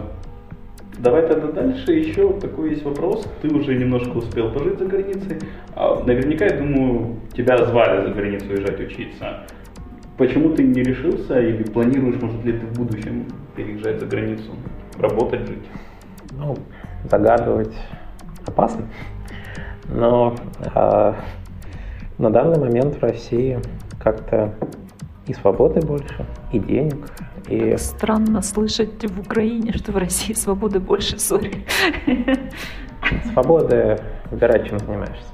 Давай 0.99 1.27
тогда 1.27 1.47
дальше. 1.47 1.91
Еще 1.93 2.33
такой 2.39 2.71
есть 2.71 2.83
вопрос. 2.83 3.25
Ты 3.41 3.49
уже 3.49 3.75
немножко 3.75 4.17
успел 4.17 4.51
пожить 4.51 4.79
за 4.79 4.85
границей. 4.85 5.39
А, 5.75 6.03
Наверняка, 6.05 6.45
я 6.45 6.57
думаю, 6.57 7.17
тебя 7.33 7.57
звали 7.65 8.07
за 8.07 8.13
границу 8.13 8.45
уезжать 8.49 8.79
учиться. 8.79 9.47
Почему 10.17 10.53
ты 10.53 10.63
не 10.63 10.83
решился 10.83 11.41
или 11.41 11.63
планируешь, 11.63 12.21
может 12.21 12.43
ли 12.45 12.53
ты 12.53 12.65
в 12.65 12.73
будущем 12.73 13.25
переезжать 13.55 13.99
за 13.99 14.05
границу, 14.05 14.51
работать, 14.99 15.47
жить? 15.47 15.65
Ну, 16.37 16.55
загадывать 17.09 17.73
опасно. 18.45 18.87
Но 19.89 20.35
э, 20.59 21.13
на 22.17 22.29
данный 22.29 22.59
момент 22.59 22.95
в 22.95 23.01
России 23.01 23.59
как-то 23.99 24.53
и 25.27 25.33
свободы 25.33 25.81
больше, 25.81 26.25
и 26.51 26.59
денег, 26.59 27.07
и... 27.47 27.75
Странно 27.77 28.41
слышать 28.41 29.03
в 29.05 29.19
Украине, 29.19 29.73
что 29.73 29.91
в 29.91 29.97
России 29.97 30.33
свободы 30.33 30.79
больше, 30.79 31.19
сори. 31.19 31.65
Свободы 33.33 33.99
выбирать, 34.29 34.67
чем 34.67 34.79
занимаешься. 34.79 35.33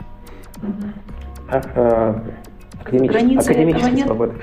А, 1.50 1.62
а, 1.76 2.24
границей 2.84 3.54
академические 3.54 3.92
нет? 3.92 4.06
свободы. 4.06 4.34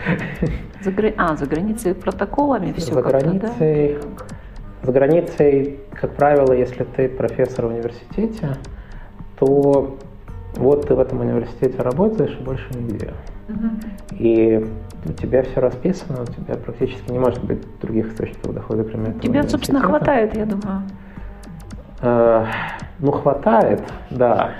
За 0.82 0.90
гра- 0.90 1.12
А, 1.16 1.36
за 1.36 1.46
границей 1.46 1.94
протоколами 1.94 2.72
все 2.72 2.94
За 2.94 3.02
как-то, 3.02 3.20
да? 3.20 3.30
границей, 3.30 3.98
за 4.82 4.92
границей, 4.92 5.80
как 5.92 6.14
правило, 6.14 6.52
если 6.52 6.84
ты 6.84 7.08
профессор 7.08 7.66
в 7.66 7.68
университете, 7.70 8.56
то 9.38 9.96
вот 10.56 10.86
ты 10.86 10.94
в 10.94 11.00
этом 11.00 11.20
университете 11.20 11.82
работаешь 11.82 12.36
и 12.38 12.42
больше 12.42 12.68
нигде. 12.74 13.12
И 14.18 14.66
у 15.06 15.12
тебя 15.12 15.42
все 15.42 15.60
расписано, 15.60 16.22
у 16.22 16.26
тебя 16.26 16.54
практически 16.54 17.10
не 17.10 17.18
может 17.18 17.44
быть 17.44 17.62
других 17.80 18.12
источников 18.12 18.54
дохода, 18.54 18.84
кроме 18.84 19.08
этого. 19.08 19.20
Тебя, 19.20 19.42
собственно, 19.42 19.80
хватает, 19.80 20.36
я 20.36 20.46
думаю. 20.46 20.82
Э, 22.00 22.46
Ну, 23.00 23.12
хватает, 23.12 23.82
да, 24.10 24.52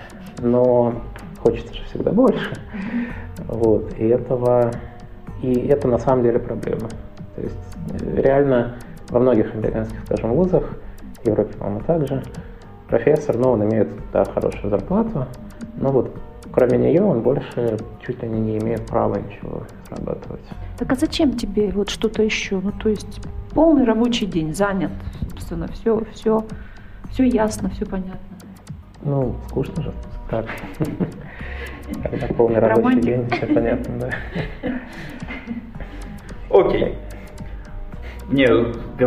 но 0.42 0.94
хочется 1.38 1.72
же 1.72 1.84
всегда 1.84 2.10
больше. 2.10 2.50
Вот, 3.46 3.92
и 3.98 4.06
этого, 4.08 4.70
и 5.42 5.52
это 5.68 5.88
на 5.88 5.98
самом 5.98 6.24
деле 6.24 6.38
проблема. 6.38 6.88
То 7.36 7.42
есть 7.42 7.76
э, 7.90 8.20
реально 8.20 8.74
во 9.08 9.20
многих 9.20 9.54
американских, 9.54 9.98
скажем, 10.04 10.32
вузах, 10.32 10.64
в 11.22 11.26
Европе, 11.26 11.54
по-моему, 11.56 11.80
также, 11.80 12.22
профессор, 12.88 13.36
ну, 13.36 13.50
он 13.52 13.64
имеет, 13.64 13.88
да, 14.12 14.24
хорошую 14.24 14.70
зарплату, 14.70 15.26
но 15.76 15.90
вот 15.90 16.14
кроме 16.54 16.78
нее 16.78 17.02
он 17.02 17.20
больше 17.20 17.76
чуть 18.06 18.22
ли 18.22 18.28
не 18.28 18.58
имеет 18.58 18.86
права 18.86 19.16
ничего 19.16 19.64
зарабатывать. 19.90 20.44
Так 20.78 20.92
а 20.92 20.94
зачем 20.94 21.36
тебе 21.36 21.70
вот 21.70 21.90
что-то 21.90 22.22
еще? 22.22 22.60
Ну, 22.60 22.70
то 22.70 22.88
есть 22.88 23.20
полный 23.50 23.84
рабочий 23.84 24.26
день 24.26 24.54
занят, 24.54 24.92
собственно, 25.30 25.66
все, 25.68 26.04
все, 26.12 26.46
все 27.10 27.24
ясно, 27.24 27.70
все 27.70 27.84
понятно. 27.84 28.20
Ну, 29.02 29.34
скучно 29.48 29.82
же, 29.82 29.92
так. 30.30 30.46
Когда 32.02 32.26
полный 32.28 32.60
рабочий 32.60 33.00
день, 33.00 33.28
все 33.30 33.46
понятно, 33.46 33.98
да. 33.98 34.10
Окей. 36.50 36.96
Мне 38.28 38.46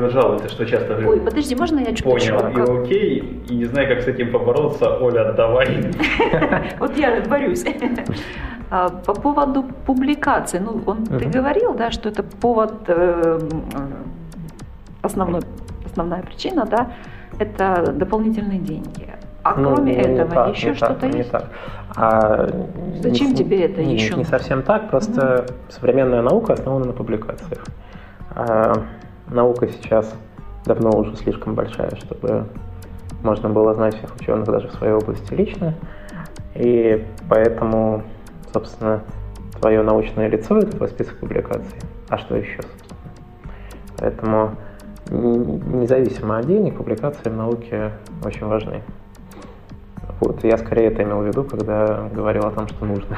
жалуется, 0.10 0.50
что 0.50 0.66
часто 0.66 0.94
говорю, 0.94 1.10
Ой, 1.10 1.20
подожди, 1.20 1.56
можно 1.56 1.80
я 1.80 1.86
чуть 1.94 2.04
понял 2.04 2.38
и 2.50 2.84
окей, 2.84 3.44
и 3.50 3.56
не 3.56 3.66
знаю, 3.66 3.88
как 3.88 4.02
с 4.04 4.08
этим 4.08 4.32
побороться. 4.32 4.98
Оля, 5.00 5.34
давай. 5.34 5.92
Вот 6.80 6.98
я 6.98 7.22
борюсь. 7.30 7.64
А, 8.70 8.90
По 8.90 9.14
поводу 9.14 9.64
публикации, 9.86 10.60
ну, 10.60 10.82
он, 10.86 11.06
ты 11.06 11.26
говорил, 11.30 11.74
да, 11.74 11.90
что 11.90 12.10
это 12.10 12.22
повод, 12.22 12.74
э, 12.90 13.40
м, 13.42 13.50
основной, 15.02 15.40
основная 15.86 16.22
причина, 16.22 16.66
да, 16.66 16.92
это 17.40 17.94
дополнительные 17.94 18.60
деньги. 18.60 19.08
А 19.44 19.56
Ну, 19.56 19.74
кроме 19.74 19.94
не- 19.94 19.98
не 20.00 20.04
этого 20.16 20.30
так, 20.32 20.54
еще 20.54 20.74
что-то 20.74 21.08
есть? 21.08 21.32
так. 21.32 21.46
А, 21.96 22.50
Зачем 23.00 23.28
не- 23.30 23.36
тебе 23.36 23.62
это 23.64 23.82
не, 23.82 23.94
еще 23.94 24.16
Не 24.16 24.26
совсем 24.26 24.62
так, 24.64 24.90
просто 24.90 25.46
современная 25.70 26.22
наука 26.22 26.52
основана 26.52 26.88
на 26.88 26.92
публикациях. 26.94 27.64
Наука 29.30 29.68
сейчас 29.68 30.14
давно 30.66 30.98
уже 30.98 31.16
слишком 31.16 31.54
большая, 31.56 31.96
чтобы 31.96 32.46
можно 33.24 33.50
было 33.50 33.74
знать 33.74 33.96
всех 33.98 34.16
ученых 34.16 34.46
даже 34.46 34.68
в 34.70 34.74
своей 34.74 34.94
области 34.94 35.34
лично. 35.34 35.74
И 36.56 37.06
поэтому, 37.30 38.04
собственно, 38.54 39.02
твое 39.60 39.82
научное 39.82 40.28
лицо– 40.28 40.58
это 40.60 40.78
твой 40.78 40.90
список 40.90 41.20
публикаций. 41.20 41.80
А 42.10 42.18
что 42.18 42.36
еще, 42.36 42.62
собственно? 42.62 43.02
Поэтому 43.98 44.56
независимо 45.10 46.38
от 46.38 46.48
денег, 46.48 46.78
публикации 46.78 47.30
в 47.30 47.36
науке 47.36 47.92
очень 48.24 48.46
важны. 48.46 48.82
Вот, 50.20 50.44
я 50.44 50.58
скорее 50.58 50.88
это 50.88 51.04
имел 51.04 51.20
в 51.22 51.28
виду, 51.28 51.44
когда 51.44 52.10
говорил 52.14 52.46
о 52.46 52.52
том, 52.52 52.68
что 52.68 52.86
нужно. 52.86 53.18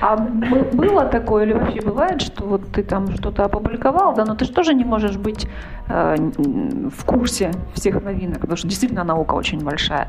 А 0.00 0.16
бы- 0.16 0.64
было 0.72 1.04
такое 1.04 1.44
или 1.44 1.52
вообще 1.52 1.80
бывает, 1.82 2.22
что 2.22 2.44
вот 2.44 2.62
ты 2.72 2.82
там 2.82 3.10
что-то 3.16 3.44
опубликовал, 3.44 4.14
да, 4.14 4.24
но 4.24 4.34
ты 4.34 4.44
же 4.46 4.52
тоже 4.52 4.74
не 4.74 4.84
можешь 4.84 5.16
быть 5.16 5.46
э, 5.88 6.16
в 6.16 7.04
курсе 7.04 7.50
всех 7.74 8.02
новинок, 8.02 8.40
потому 8.40 8.56
что 8.56 8.68
действительно 8.68 9.04
наука 9.04 9.34
очень 9.34 9.62
большая. 9.62 10.08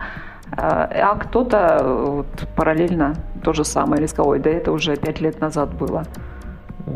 Э, 0.52 0.88
А 1.02 1.16
кто-то 1.16 1.58
э, 1.58 2.06
вот, 2.06 2.28
параллельно 2.56 3.16
то 3.44 3.54
же 3.54 3.66
самое 3.66 4.00
или 4.00 4.08
сказал, 4.08 4.30
ой, 4.32 4.40
да 4.40 4.50
это 4.50 4.72
уже 4.72 4.96
пять 4.96 5.22
лет 5.22 5.42
назад 5.42 5.74
было. 5.74 6.04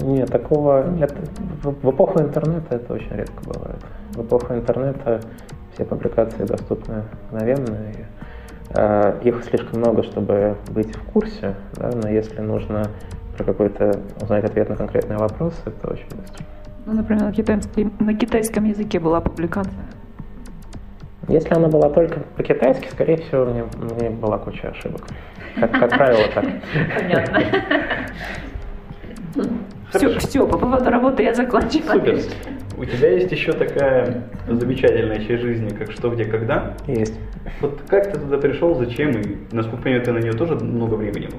Нет, 0.02 0.32
такого 0.32 0.88
нет. 0.90 1.14
В, 1.64 1.90
эпоху 1.90 2.20
интернета 2.20 2.76
это 2.76 2.94
очень 2.94 3.16
редко 3.16 3.44
бывает. 3.46 3.80
В 4.14 4.22
эпоху 4.22 4.54
интернета 4.54 5.20
все 5.74 5.86
публикации 5.86 6.44
доступны 6.46 7.04
мгновенно. 7.32 7.76
И, 7.92 8.06
их 9.24 9.44
слишком 9.44 9.80
много, 9.80 10.04
чтобы 10.04 10.56
быть 10.70 10.96
в 10.96 11.04
курсе, 11.12 11.56
да, 11.76 11.92
но 11.94 12.10
если 12.10 12.42
нужно 12.42 12.90
про 13.38 13.44
какой-то 13.44 14.00
узнать 14.22 14.44
ответ 14.44 14.70
на 14.70 14.76
конкретный 14.76 15.18
вопрос, 15.18 15.54
это 15.66 15.92
очень 15.92 16.08
быстро. 16.10 16.46
Ну, 16.86 16.94
например, 16.94 17.24
на 17.24 17.32
китайском, 17.32 17.94
на 18.00 18.14
китайском 18.14 18.66
языке 18.66 19.00
была 19.00 19.22
публикация. 19.22 19.86
Если 21.28 21.54
она 21.56 21.68
была 21.68 21.90
только 21.90 22.20
по-китайски, 22.38 22.88
скорее 22.92 23.18
всего, 23.18 23.46
мне, 23.46 23.66
мне 23.96 24.10
была 24.12 24.38
куча 24.38 24.70
ошибок. 24.70 25.02
Как, 25.60 25.72
как 25.72 25.90
правило, 25.90 26.24
так. 26.34 26.46
Понятно. 26.96 27.40
Все, 29.92 30.20
все, 30.20 30.48
по 30.48 30.58
поводу 30.58 30.90
работы 30.90 31.24
я 31.24 31.34
закончила. 31.34 31.94
Супер. 31.94 32.20
У 32.78 32.86
тебя 32.86 33.12
есть 33.12 33.32
еще 33.32 33.54
такая 33.54 34.24
замечательная 34.48 35.20
часть 35.20 35.42
жизни, 35.42 35.70
как 35.70 35.92
что, 35.92 36.10
где, 36.10 36.26
когда. 36.26 36.74
Есть. 36.88 37.18
Вот 37.62 37.80
как 37.88 38.12
ты 38.12 38.20
туда 38.20 38.38
пришел, 38.38 38.76
зачем, 38.76 39.12
и, 39.12 39.38
насколько 39.52 39.90
я 39.90 40.00
понимаю, 40.00 40.04
ты 40.04 40.12
на 40.12 40.18
нее 40.20 40.34
тоже 40.34 40.56
много 40.56 40.96
времени 40.96 41.30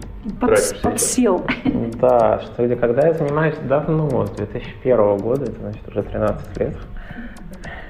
тратишь 0.40 0.72
Подс-. 0.72 0.83
Подсел. 0.83 1.46
Да, 2.01 2.40
что 2.40 2.64
где, 2.64 2.77
когда 2.77 3.09
я 3.09 3.14
занимаюсь 3.14 3.57
давно, 3.68 4.27
с 4.27 4.31
2001 4.31 5.16
года, 5.18 5.44
это 5.44 5.61
значит 5.61 5.88
уже 5.88 6.03
13 6.03 6.59
лет. 6.59 6.77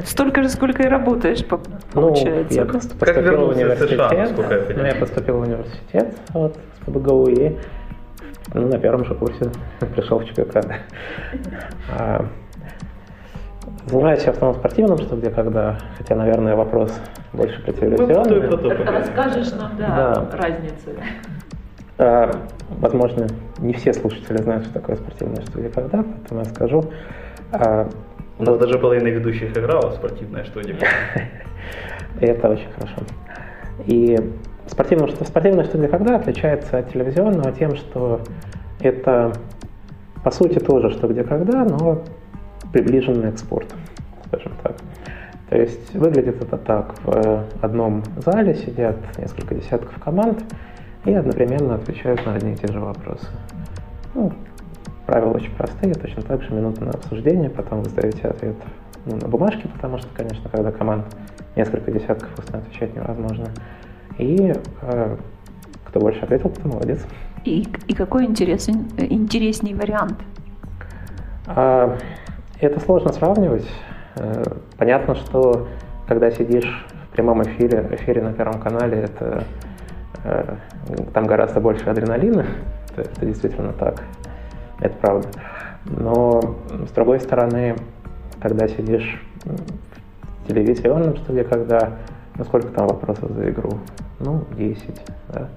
Столько 0.05 0.43
же, 0.43 0.49
сколько 0.49 0.83
и 0.83 0.87
работаешь, 0.87 1.45
Ну, 1.51 1.59
получается. 1.93 2.55
я 2.55 2.65
да? 2.65 2.71
просто 2.71 2.97
Как 2.99 3.15
поступил 3.15 3.47
в 3.47 3.55
США, 3.55 3.63
университет. 3.63 4.19
насколько 4.19 4.55
я 4.55 4.77
ну, 4.77 4.85
я 4.85 4.95
поступил 4.95 5.37
в 5.37 5.41
университет 5.41 6.17
вот, 6.33 6.57
с 6.57 6.87
ПБГУ 6.87 7.29
и 7.29 7.57
ну, 8.55 8.69
на 8.69 8.79
первом 8.79 9.05
же 9.05 9.15
курсе 9.15 9.51
пришел 9.95 10.19
в 10.19 10.25
ЧКК. 10.27 10.81
Занимаюсь 13.87 14.25
я 14.25 14.33
в 14.33 14.37
основном 14.37 14.59
спортивным, 14.59 14.99
что 14.99 15.17
где 15.17 15.31
когда, 15.31 15.79
хотя, 15.97 16.17
наверное, 16.17 16.57
вопрос 16.57 16.93
больше 17.33 17.63
про 17.63 17.73
Мы 17.73 17.79
про 17.79 17.97
то 17.97 18.05
и 18.05 18.07
про 18.07 18.07
телевизионный. 18.07 18.49
то 18.51 18.57
поговорим. 18.57 18.87
Расскажешь 18.95 19.53
нам, 19.53 19.77
да, 19.79 19.87
Да. 20.15 20.37
разницу. 20.37 20.91
А, 21.99 22.31
Возможно, 22.69 23.29
не 23.59 23.73
все 23.75 23.93
слушатели 23.95 24.39
знают, 24.39 24.65
что 24.65 24.75
такое 24.75 24.97
спортивное 24.97 25.41
что 25.43 25.61
где 25.61 25.69
когда, 25.69 26.03
поэтому 26.03 26.41
я 26.41 26.45
скажу. 26.47 26.85
А, 27.53 27.89
У 28.39 28.43
нас 28.43 28.59
даже 28.59 28.77
половина 28.79 29.07
ведущих 29.07 29.57
играла 29.57 29.91
в 29.91 29.95
спортивное 29.95 30.43
что 30.45 30.61
где. 30.61 30.75
Это 32.21 32.49
очень 32.49 32.69
хорошо. 32.77 32.97
И 33.87 34.19
спортивное 34.67 35.07
что, 35.09 35.25
спортивное 35.25 35.65
что 35.65 35.79
где 35.79 35.87
когда 35.87 36.17
отличается 36.17 36.79
от 36.79 36.93
телевизионного 36.93 37.53
тем, 37.53 37.77
что 37.77 38.21
это 38.81 39.33
по 40.25 40.31
сути 40.33 40.59
тоже 40.59 40.91
что 40.91 41.07
где 41.07 41.23
когда, 41.23 41.65
но 41.65 42.03
приближенное 42.77 43.33
к 43.33 43.39
спорту, 43.39 43.75
скажем 44.27 44.53
так. 44.63 44.77
То 45.49 45.57
есть 45.57 45.95
выглядит 45.95 46.43
это 46.43 46.59
так. 46.59 46.95
В 47.05 47.45
одном 47.63 48.03
зале 48.19 48.55
сидят 48.55 48.97
несколько 49.17 49.55
десятков 49.55 49.99
команд 49.99 50.45
и 51.07 51.15
одновременно 51.15 51.77
отвечают 51.77 52.27
на 52.27 52.35
одни 52.35 52.53
и 52.53 52.57
те 52.57 52.71
же 52.71 52.79
вопросы. 52.79 53.27
Ну, 54.15 54.33
правила 55.07 55.31
очень 55.31 55.53
простые, 55.53 55.95
точно 55.95 56.23
так 56.23 56.43
же 56.43 56.53
минута 56.53 56.85
на 56.85 56.91
обсуждение, 56.91 57.49
потом 57.49 57.83
вы 57.83 57.89
сдаете 57.89 58.29
ответ 58.29 58.57
ну, 59.07 59.17
на 59.17 59.29
бумажке, 59.29 59.69
потому 59.69 59.97
что, 59.99 60.09
конечно, 60.15 60.51
когда 60.51 60.71
команд 60.71 61.07
несколько 61.55 61.91
десятков 61.91 62.29
устно 62.39 62.59
отвечать 62.59 62.95
невозможно. 62.95 63.47
И 64.19 64.53
э, 64.83 65.17
кто 65.85 66.01
больше 66.01 66.21
ответил, 66.21 66.51
кто 66.51 66.69
молодец. 66.69 67.01
И, 67.45 67.67
и 67.87 67.95
какой 67.95 68.27
интересен, 68.27 68.89
интересней 68.99 69.73
вариант? 69.73 70.19
А, 71.47 71.97
это 72.61 72.81
сложно 72.81 73.13
сравнивать. 73.13 73.67
Э, 74.17 74.45
понятно, 74.79 75.15
что 75.15 75.69
когда 76.09 76.31
сидишь 76.31 76.87
в 77.09 77.13
прямом 77.13 77.43
эфире, 77.43 77.89
эфире 77.93 78.23
на 78.23 78.33
Первом 78.33 78.61
канале, 78.61 79.03
это 79.03 79.45
э, 80.25 80.57
там 81.13 81.27
гораздо 81.27 81.61
больше 81.61 81.85
адреналина, 81.89 82.47
это, 82.91 83.03
это 83.03 83.27
действительно 83.27 83.73
так, 83.73 84.03
это 84.81 84.95
правда. 84.99 85.29
Но 85.85 86.57
с 86.89 86.91
другой 86.93 87.21
стороны, 87.21 87.77
когда 88.41 88.69
сидишь 88.69 89.23
в 89.45 90.49
телевизионном 90.49 91.17
студии, 91.19 91.43
когда 91.43 91.93
ну 92.37 92.45
сколько 92.45 92.69
там 92.69 92.87
вопросов 92.89 93.31
за 93.33 93.51
игру? 93.51 93.79
Ну, 94.19 94.45
10, 94.57 94.83
да. 95.33 95.49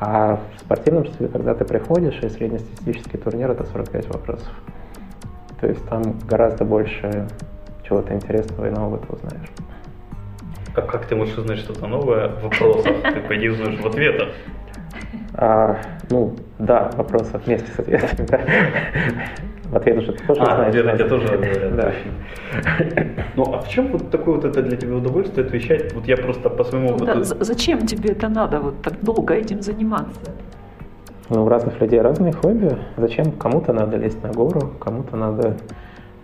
А 0.00 0.36
в 0.36 0.60
спортивном 0.60 1.06
студии, 1.06 1.30
когда 1.30 1.54
ты 1.54 1.64
приходишь, 1.64 2.18
и 2.22 2.28
среднестатистический 2.28 3.18
турнир 3.18 3.50
это 3.50 3.64
45 3.64 4.08
вопросов. 4.08 4.52
То 5.60 5.66
есть 5.66 5.86
там 5.88 6.02
гораздо 6.28 6.64
больше 6.64 7.26
чего-то 7.86 8.14
интересного 8.14 8.66
и 8.66 8.70
нового 8.70 8.98
ты 8.98 9.12
узнаешь. 9.12 9.48
А 10.74 10.82
как 10.82 11.06
ты 11.06 11.16
можешь 11.16 11.36
узнать 11.36 11.58
что-то 11.58 11.86
новое 11.86 12.28
в 12.28 12.42
вопросах? 12.42 12.92
Ты 13.02 13.20
пойди 13.26 13.48
узнаешь 13.48 13.80
в 13.80 13.86
ответах. 13.86 14.28
А, 15.34 15.78
ну, 16.10 16.34
да, 16.58 16.90
вопросов 16.96 17.46
вместе 17.46 17.70
с 17.72 17.78
ответами, 17.78 18.26
да. 18.26 18.40
В 19.64 19.76
ответ 19.76 19.98
уже 19.98 20.12
тоже 20.12 20.40
а, 20.40 20.44
знаешь. 20.44 20.74
ответы 20.74 20.98
тебе 20.98 21.08
тоже 21.08 21.26
говорят, 21.26 21.76
да. 21.76 21.92
Ну, 23.36 23.54
а 23.54 23.60
в 23.60 23.68
чем 23.68 23.88
вот 23.88 24.10
такое 24.10 24.36
вот 24.36 24.44
это 24.44 24.62
для 24.62 24.76
тебя 24.76 24.94
удовольствие 24.96 25.46
отвечать? 25.46 25.92
Вот 25.92 26.06
я 26.06 26.16
просто 26.16 26.48
по 26.48 26.64
своему 26.64 26.90
опыту... 26.90 27.06
Да, 27.06 27.22
зачем 27.22 27.86
тебе 27.86 28.12
это 28.12 28.28
надо, 28.28 28.60
вот 28.60 28.82
так 28.82 29.00
долго 29.02 29.34
этим 29.34 29.60
заниматься? 29.60 30.32
Ну, 31.30 31.44
у 31.44 31.48
разных 31.48 31.80
людей 31.80 32.00
разные 32.00 32.32
хобби. 32.32 32.78
Зачем? 32.96 33.32
Кому-то 33.32 33.72
надо 33.72 33.96
лезть 33.98 34.22
на 34.22 34.30
гору, 34.30 34.72
кому-то 34.80 35.16
надо 35.16 35.56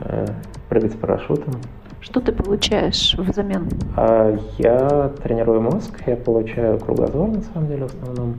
э, 0.01 0.27
прыгать 0.69 0.93
с 0.93 0.97
парашютом. 0.97 1.55
Что 2.01 2.21
ты 2.21 2.33
получаешь 2.33 3.15
взамен? 3.19 3.69
А, 3.97 4.35
я 4.59 5.11
тренирую 5.23 5.61
мозг, 5.61 6.01
я 6.07 6.17
получаю 6.17 6.79
кругозор, 6.79 7.29
на 7.29 7.43
самом 7.43 7.69
деле, 7.69 7.87
в 7.87 7.95
основном. 7.95 8.37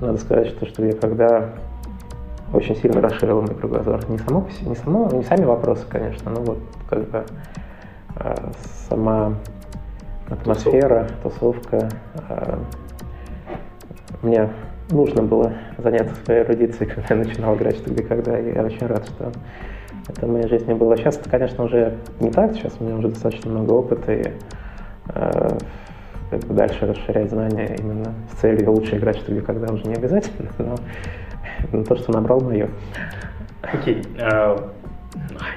Надо 0.00 0.18
сказать, 0.18 0.48
что, 0.48 0.66
что 0.66 0.84
я 0.84 0.92
когда 0.92 1.50
очень 2.52 2.76
сильно 2.76 3.00
расширил 3.00 3.40
мой 3.40 3.54
кругозор. 3.54 4.00
Не, 4.10 4.18
само, 4.18 4.46
не, 4.66 4.74
само, 4.74 5.08
не 5.10 5.22
сами 5.22 5.44
вопросы, 5.44 5.86
конечно, 5.88 6.30
но 6.30 6.40
вот 6.42 6.58
как 6.88 7.08
бы 7.08 7.24
э, 8.16 8.34
сама 8.88 9.34
атмосфера, 10.28 11.08
тусовка. 11.22 11.88
Э, 12.28 12.58
мне 14.20 14.50
нужно 14.92 15.22
было 15.22 15.52
заняться 15.78 16.14
своей 16.24 16.42
эрудицией, 16.42 16.90
когда 16.94 17.14
я 17.14 17.24
начинал 17.24 17.56
играть 17.56 17.76
что 17.76 17.90
где 17.90 18.02
когда, 18.02 18.38
и 18.38 18.54
я 18.54 18.62
очень 18.62 18.86
рад, 18.86 19.06
что 19.06 19.32
это 20.08 20.26
в 20.26 20.30
моей 20.30 20.48
жизни 20.48 20.74
было. 20.74 20.96
Сейчас 20.96 21.16
это, 21.18 21.30
конечно, 21.30 21.64
уже 21.64 21.96
не 22.20 22.30
так, 22.30 22.54
сейчас 22.54 22.74
у 22.80 22.84
меня 22.84 22.96
уже 22.96 23.08
достаточно 23.08 23.50
много 23.50 23.72
опыта, 23.72 24.12
и 24.12 24.24
э, 25.14 25.48
как 26.30 26.40
бы 26.40 26.54
дальше 26.54 26.86
расширять 26.86 27.30
знания 27.30 27.76
именно 27.78 28.14
с 28.32 28.40
целью 28.40 28.72
лучше 28.72 28.96
играть 28.96 29.16
что 29.18 29.32
где 29.32 29.42
когда 29.42 29.72
уже 29.72 29.84
не 29.84 29.94
обязательно, 29.94 30.48
но, 30.58 30.76
но 31.72 31.84
то, 31.84 31.96
что 31.96 32.12
набрал, 32.12 32.40
мое. 32.40 32.68
Окей. 33.62 34.02
Okay. 34.16 34.72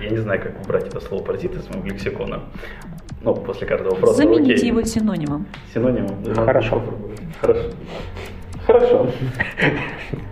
я 0.01 0.09
не 0.09 0.17
знаю, 0.17 0.41
как 0.41 0.53
убрать 0.63 0.87
это 0.87 0.99
слово 0.99 1.23
паразит 1.23 1.55
из 1.55 1.67
моего 1.69 1.87
лексикона. 1.87 2.41
Ну, 3.21 3.33
после 3.33 3.65
каждого 3.65 3.95
вопроса. 3.95 4.17
Замените 4.17 4.53
окей. 4.53 4.67
его 4.67 4.83
синонимом. 4.83 5.47
Синонимом? 5.73 6.23
Хорошо. 6.35 6.83
Хорошо. 7.41 7.71
Хорошо. 8.65 9.07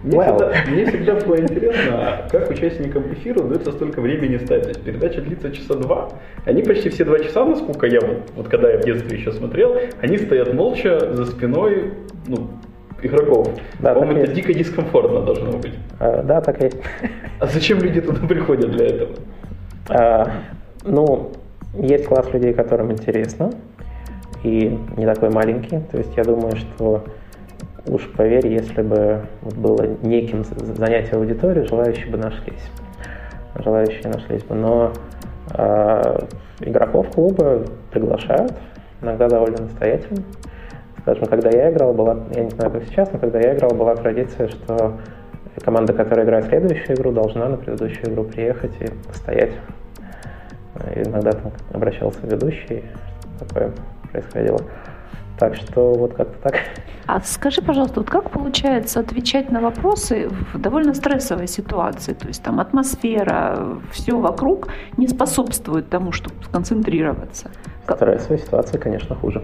Мне, 0.03 0.17
well. 0.17 0.35
всегда, 0.35 0.71
мне 0.71 0.85
всегда 0.85 1.15
было 1.15 1.39
интересно, 1.39 2.27
как 2.29 2.49
участникам 2.49 3.13
эфира 3.13 3.41
удается 3.41 3.71
столько 3.71 4.01
времени 4.01 4.37
ставить. 4.37 4.63
То 4.63 4.69
есть 4.69 4.83
передача 4.83 5.21
длится 5.21 5.51
часа 5.51 5.75
два. 5.75 6.09
Они 6.45 6.61
почти 6.61 6.89
все 6.89 7.05
два 7.05 7.19
часа, 7.19 7.45
насколько 7.45 7.85
я 7.87 8.01
вот, 8.01 8.31
вот 8.35 8.47
когда 8.49 8.71
я 8.71 8.79
в 8.79 8.85
детстве 8.85 9.17
еще 9.17 9.31
смотрел, 9.31 9.77
они 10.01 10.17
стоят 10.17 10.53
молча 10.53 11.13
за 11.13 11.25
спиной 11.25 11.93
ну, 12.27 12.49
игроков. 13.01 13.49
Да, 13.79 13.93
По-моему, 13.93 14.19
это 14.19 14.31
есть. 14.31 14.33
дико 14.33 14.53
дискомфортно 14.53 15.21
должно 15.21 15.57
быть. 15.57 15.73
А, 15.99 16.23
да, 16.23 16.41
так 16.41 16.61
и 16.61 16.65
есть. 16.65 16.77
А 17.39 17.47
зачем 17.47 17.79
люди 17.79 18.01
туда 18.01 18.25
приходят 18.27 18.71
для 18.71 18.87
этого? 18.87 19.11
А, 19.89 20.31
ну, 20.83 21.31
есть 21.75 22.05
класс 22.05 22.31
людей, 22.33 22.53
которым 22.53 22.91
интересно, 22.91 23.51
и 24.43 24.77
не 24.97 25.05
такой 25.05 25.29
маленький. 25.29 25.79
То 25.91 25.97
есть 25.97 26.15
я 26.17 26.23
думаю, 26.23 26.55
что 26.55 27.05
Уж 27.85 28.09
поверь, 28.13 28.47
если 28.47 28.81
бы 28.81 29.25
было 29.41 29.83
неким 30.03 30.45
занятие 30.45 31.17
аудитории, 31.17 31.67
желающие 31.67 32.07
бы 32.07 32.17
нашлись. 32.17 32.71
Желающие 33.55 34.09
нашлись 34.09 34.43
бы. 34.43 34.55
Но 34.55 34.93
э, 35.53 36.19
игроков 36.61 37.07
клуба 37.13 37.65
приглашают, 37.91 38.53
иногда 39.01 39.27
довольно 39.27 39.63
настоятельно. 39.63 40.23
Скажем, 41.01 41.25
когда 41.25 41.49
я 41.49 41.71
играл, 41.71 41.93
была, 41.93 42.17
я 42.33 42.45
не 42.45 42.49
знаю, 42.51 42.71
как 42.71 42.85
сейчас, 42.85 43.11
но 43.11 43.19
когда 43.19 43.39
я 43.39 43.53
играл, 43.53 43.71
была 43.71 43.95
традиция, 43.95 44.47
что 44.47 44.93
команда, 45.61 45.91
которая 45.91 46.25
играет 46.25 46.45
следующую 46.45 46.95
игру, 46.95 47.11
должна 47.11 47.49
на 47.49 47.57
предыдущую 47.57 48.13
игру 48.13 48.23
приехать 48.23 48.71
и 48.79 48.87
постоять. 49.07 49.51
И 50.95 50.99
иногда 50.99 51.33
там 51.33 51.51
обращался 51.73 52.19
ведущий, 52.23 52.85
такое 53.39 53.71
происходило. 54.13 54.61
Так 55.37 55.55
что 55.55 55.93
вот 55.93 56.13
как-то 56.13 56.49
так. 56.49 56.55
А 57.05 57.19
скажи, 57.21 57.61
пожалуйста, 57.61 57.99
вот 57.99 58.09
как 58.09 58.29
получается 58.29 58.99
отвечать 58.99 59.51
на 59.51 59.59
вопросы 59.59 60.29
в 60.53 60.59
довольно 60.59 60.93
стрессовой 60.93 61.47
ситуации? 61.47 62.13
То 62.13 62.27
есть 62.27 62.43
там 62.43 62.59
атмосфера, 62.59 63.79
все 63.91 64.17
вокруг 64.17 64.69
не 64.97 65.07
способствует 65.07 65.89
тому, 65.89 66.11
чтобы 66.11 66.35
сконцентрироваться. 66.43 67.49
Стрессовая 67.83 68.37
ситуация, 68.37 68.79
конечно, 68.79 69.15
хуже. 69.15 69.43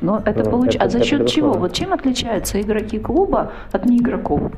Но 0.00 0.20
это 0.24 0.44
ну, 0.44 0.50
получ... 0.50 0.74
это, 0.74 0.84
а 0.84 0.88
за 0.88 1.02
счет 1.02 1.28
чего? 1.28 1.52
Вот 1.52 1.72
чем 1.72 1.94
отличаются 1.94 2.60
игроки 2.60 2.98
клуба 2.98 3.52
от 3.72 3.86
неигроков? 3.86 4.52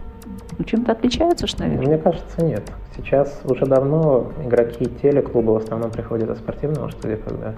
Ну, 0.58 0.64
чем-то 0.64 0.92
отличаются, 0.92 1.46
что, 1.46 1.62
наверное? 1.62 1.86
Мне 1.86 1.98
кажется, 1.98 2.42
нет. 2.42 2.62
Сейчас 2.96 3.40
уже 3.44 3.66
давно 3.66 4.32
игроки 4.44 4.86
телеклуба 5.02 5.52
в 5.52 5.56
основном 5.56 5.90
приходят 5.90 6.30
из 6.30 6.38
спортивного 6.38 6.88
студия, 6.88 7.18
когда 7.18 7.52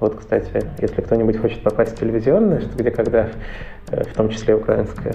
вот, 0.00 0.16
кстати, 0.16 0.50
если 0.80 1.00
кто-нибудь 1.00 1.38
хочет 1.38 1.62
попасть 1.62 1.96
в 1.96 2.00
телевизионное, 2.00 2.60
что 2.60 2.76
где 2.76 2.90
когда, 2.90 3.28
э, 3.90 4.04
в 4.04 4.14
том 4.14 4.28
числе 4.28 4.54
украинское, 4.54 5.14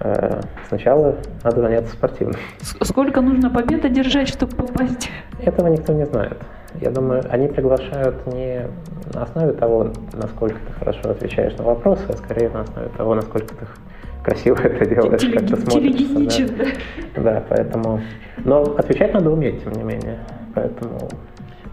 э, 0.00 0.40
сначала 0.68 1.16
надо 1.42 1.60
заняться 1.60 1.92
спортивным. 1.92 2.40
Сколько 2.60 3.20
нужно 3.20 3.50
побед 3.50 3.84
одержать, 3.84 4.28
чтобы 4.28 4.54
попасть? 4.54 5.10
Этого 5.40 5.68
никто 5.68 5.92
не 5.92 6.04
знает. 6.06 6.36
Я 6.80 6.90
думаю, 6.90 7.22
они 7.30 7.48
приглашают 7.48 8.26
не 8.32 8.66
на 9.14 9.22
основе 9.22 9.52
того, 9.52 9.92
насколько 10.12 10.58
ты 10.66 10.72
хорошо 10.72 11.10
отвечаешь 11.10 11.56
на 11.56 11.64
вопросы, 11.64 12.04
а 12.08 12.12
скорее 12.14 12.50
на 12.50 12.62
основе 12.62 12.88
того, 12.96 13.14
насколько 13.14 13.54
ты 13.54 13.66
красиво 14.24 14.56
это 14.56 14.84
делаешь, 14.86 15.22
Телеги- 15.22 15.38
как 15.38 15.48
ты 15.48 15.56
смотришь. 15.56 16.50
Да. 17.14 17.22
да, 17.22 17.44
поэтому... 17.48 18.00
Но 18.38 18.62
отвечать 18.76 19.12
надо 19.14 19.30
уметь, 19.30 19.62
тем 19.62 19.72
не 19.72 19.84
менее. 19.84 20.18
Поэтому 20.54 21.08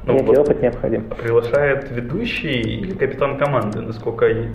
ну, 0.06 0.24
вот 0.24 0.38
опыт 0.38 0.62
необходим. 0.62 1.04
Приглашает 1.04 1.92
ведущий 1.92 2.62
или 2.62 2.92
капитан 2.92 3.38
команды, 3.38 3.82
насколько 3.82 4.26
я... 4.26 4.52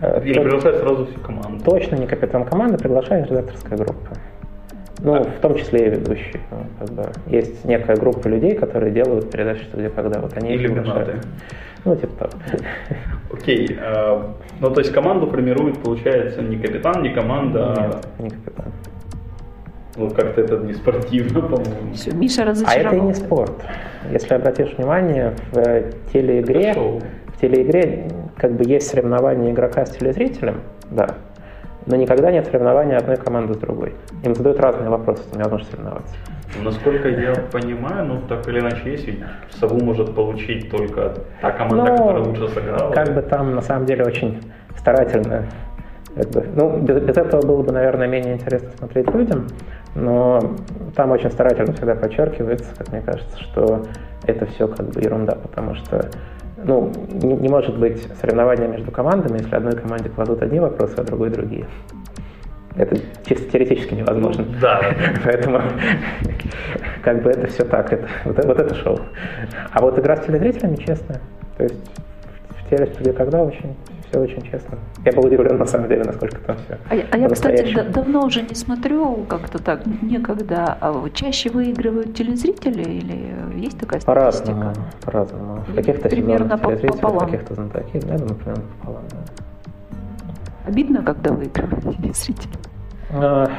Э, 0.00 0.22
или 0.24 0.38
приглашает 0.38 0.78
сразу 0.78 1.06
всю 1.06 1.20
команду? 1.20 1.64
Точно 1.64 1.96
не 1.96 2.06
капитан 2.06 2.44
команды, 2.44 2.78
приглашает 2.78 3.30
редакторская 3.30 3.78
группа. 3.78 4.16
Ну, 5.00 5.14
а. 5.14 5.24
в 5.24 5.40
том 5.40 5.56
числе 5.56 5.86
и 5.86 5.90
ведущий. 5.90 6.40
Ну, 6.50 6.66
как 6.78 6.90
бы 6.90 7.12
есть 7.26 7.64
некая 7.64 7.96
группа 7.96 8.28
людей, 8.28 8.54
которые 8.54 8.92
делают 8.92 9.30
передачи 9.30 9.64
где 9.74 9.90
когда 9.90 10.20
вот 10.20 10.36
они 10.36 10.54
Иллюминаты. 10.54 11.20
Ну, 11.84 11.96
типа 11.96 12.12
так. 12.18 12.30
Окей. 13.32 13.76
А, 13.80 14.34
ну, 14.60 14.70
то 14.70 14.80
есть 14.80 14.92
команду 14.92 15.26
формирует, 15.26 15.78
получается, 15.82 16.40
не 16.42 16.56
капитан, 16.56 17.02
не 17.02 17.10
команда. 17.10 17.74
А 17.74 17.86
Нет, 17.86 18.06
не 18.20 18.30
капитан. 18.30 18.66
Ну, 19.96 20.10
как-то 20.10 20.40
это 20.40 20.56
не 20.58 20.72
спортивно, 20.74 21.40
по-моему. 21.42 21.92
Все, 21.94 22.12
Миша 22.12 22.44
разочаровался. 22.44 22.88
А 22.88 22.94
это 22.94 22.96
и 22.96 23.00
не 23.00 23.14
спорт. 23.14 23.64
Если 24.10 24.34
обратишь 24.34 24.74
внимание, 24.76 25.34
в 25.50 25.58
э, 25.58 25.92
телеигре, 26.12 26.72
в 26.72 27.40
телеигре 27.40 28.08
как 28.36 28.52
бы 28.52 28.64
есть 28.64 28.88
соревнование 28.88 29.52
игрока 29.52 29.84
с 29.84 29.90
телезрителем, 29.90 30.62
да, 30.90 31.16
но 31.86 31.96
никогда 31.96 32.30
нет 32.30 32.46
соревнования 32.46 32.96
одной 32.96 33.16
команды 33.16 33.54
с 33.54 33.56
другой. 33.56 33.94
Им 34.22 34.34
задают 34.34 34.60
разные 34.60 34.88
вопросы, 34.88 35.22
с 35.24 35.32
невозможно 35.34 35.66
соревноваться. 35.66 36.14
Насколько 36.62 37.08
я 37.08 37.34
понимаю, 37.50 38.06
ну 38.06 38.20
так 38.28 38.46
или 38.48 38.60
иначе 38.60 38.90
есть, 38.90 39.06
ведь 39.06 39.20
сову 39.50 39.82
может 39.82 40.14
получить 40.14 40.70
только 40.70 41.14
та 41.40 41.50
команда, 41.50 41.90
но, 41.90 41.96
которая 41.96 42.24
лучше 42.24 42.48
сыграла. 42.48 42.92
Как 42.92 43.14
бы 43.14 43.22
там 43.22 43.54
на 43.54 43.62
самом 43.62 43.86
деле 43.86 44.04
очень 44.04 44.40
старательно 44.76 45.46
Бы, 46.14 46.46
ну, 46.54 46.78
без, 46.78 47.00
без 47.02 47.16
этого 47.16 47.40
было 47.40 47.62
бы, 47.62 47.72
наверное, 47.72 48.06
менее 48.06 48.34
интересно 48.34 48.70
смотреть 48.76 49.12
людям, 49.14 49.46
но 49.94 50.54
там 50.94 51.10
очень 51.10 51.30
старательно 51.30 51.72
всегда 51.72 51.94
подчеркивается, 51.94 52.74
как 52.76 52.92
мне 52.92 53.00
кажется, 53.00 53.40
что 53.40 53.82
это 54.26 54.44
все 54.46 54.68
как 54.68 54.90
бы 54.90 55.00
ерунда, 55.00 55.36
потому 55.36 55.74
что 55.74 56.10
ну, 56.64 56.92
не, 57.10 57.34
не 57.34 57.48
может 57.48 57.78
быть 57.78 58.06
соревнования 58.20 58.68
между 58.68 58.90
командами, 58.90 59.38
если 59.38 59.54
одной 59.54 59.72
команде 59.72 60.10
кладут 60.10 60.42
одни 60.42 60.60
вопросы, 60.60 60.94
а 60.98 61.02
другой 61.02 61.30
другие. 61.30 61.66
Это 62.76 62.96
чисто 63.26 63.50
теоретически 63.50 63.94
невозможно. 63.94 64.44
Ну, 64.44 64.54
да. 64.60 64.80
Поэтому 65.24 65.60
как 67.02 67.22
бы 67.22 67.30
это 67.30 67.46
все 67.48 67.64
так, 67.64 67.92
это, 67.92 68.06
вот, 68.24 68.44
вот 68.44 68.58
это 68.58 68.74
шоу. 68.74 68.98
А 69.72 69.80
вот 69.80 69.98
игра 69.98 70.16
с 70.16 70.24
телезрителями 70.24 70.76
честная. 70.76 71.20
То 71.56 71.64
есть 71.64 71.90
в 72.50 72.70
теле 72.70 73.12
когда 73.12 73.42
очень 73.42 73.76
все 74.12 74.20
очень 74.20 74.42
честно. 74.42 74.78
Я 75.04 75.12
был 75.12 75.24
удивлен 75.24 75.56
на 75.56 75.64
самом 75.64 75.88
деле, 75.88 76.04
насколько 76.04 76.38
там 76.40 76.56
все. 76.56 76.78
А, 76.90 76.94
а 77.10 77.18
я, 77.18 77.28
кстати, 77.30 77.74
да, 77.74 77.84
давно 77.84 78.26
уже 78.26 78.42
не 78.42 78.54
смотрю, 78.54 79.24
как-то 79.26 79.58
так, 79.58 79.86
некогда. 80.02 80.76
А 80.80 81.08
чаще 81.14 81.50
выигрывают 81.50 82.14
телезрители 82.14 82.82
или 82.82 83.34
есть 83.58 83.78
такая 83.78 84.00
статистика? 84.00 84.04
По-разному. 84.04 84.74
По-разному. 85.04 85.64
В 85.66 85.74
каких-то 85.74 86.10
сезонах 86.10 86.60
телезрители, 86.60 87.00
в 87.00 87.18
каких-то 87.18 87.54
знатоки, 87.54 88.00
да, 88.00 88.18
думаю, 88.18 88.34
примерно 88.36 88.64
пополам. 88.80 89.04
Да. 89.10 89.18
Обидно, 90.66 91.02
когда 91.02 91.32
выигрывают 91.32 91.96
телезрители? 91.96 92.52
А, 93.10 93.50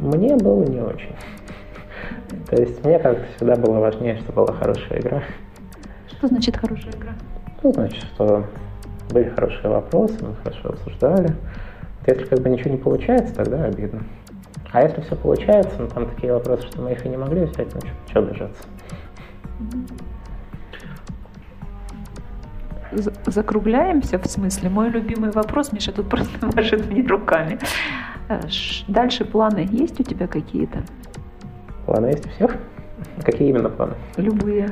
Мне 0.00 0.36
было 0.36 0.64
не 0.64 0.80
очень. 0.80 1.14
То 2.48 2.56
есть 2.56 2.82
мне 2.84 2.98
как-то 2.98 3.24
всегда 3.36 3.56
было 3.56 3.78
важнее, 3.78 4.16
чтобы 4.16 4.46
была 4.46 4.54
хорошая 4.54 5.00
игра. 5.00 5.22
Что 6.08 6.28
значит 6.28 6.56
хорошая 6.56 6.92
игра? 6.92 7.12
Ну, 7.62 7.72
значит, 7.72 8.02
что 8.14 8.44
были 9.10 9.28
хорошие 9.28 9.68
вопросы, 9.70 10.16
мы 10.24 10.34
хорошо 10.36 10.70
обсуждали. 10.70 11.34
Если 12.06 12.24
как 12.24 12.40
бы 12.40 12.48
ничего 12.50 12.70
не 12.70 12.76
получается, 12.78 13.34
тогда 13.34 13.64
обидно. 13.64 14.02
А 14.72 14.82
если 14.82 15.02
все 15.02 15.14
получается, 15.16 15.74
ну 15.78 15.88
там 15.88 16.06
такие 16.08 16.32
вопросы, 16.32 16.66
что 16.68 16.80
мы 16.82 16.92
их 16.92 17.04
и 17.04 17.08
не 17.08 17.16
могли 17.16 17.44
взять, 17.44 17.68
ну 17.74 17.80
что 18.08 18.18
обижаться. 18.20 18.62
За- 22.92 23.12
Закругляемся, 23.26 24.18
в 24.18 24.26
смысле. 24.26 24.68
Мой 24.68 24.90
любимый 24.90 25.30
вопрос, 25.30 25.72
Миша 25.72 25.92
тут 25.92 26.08
просто 26.10 26.46
машет 26.54 26.90
мне 26.90 27.06
руками. 27.06 27.58
Э, 28.28 28.40
Дальше 28.88 29.24
планы 29.24 29.66
есть 29.70 30.00
у 30.00 30.02
тебя 30.02 30.26
какие-то? 30.26 30.82
Планы 31.86 32.06
есть 32.06 32.26
у 32.26 32.28
всех? 32.30 32.56
Какие 33.24 33.48
именно 33.50 33.68
планы? 33.68 33.94
Любые. 34.16 34.70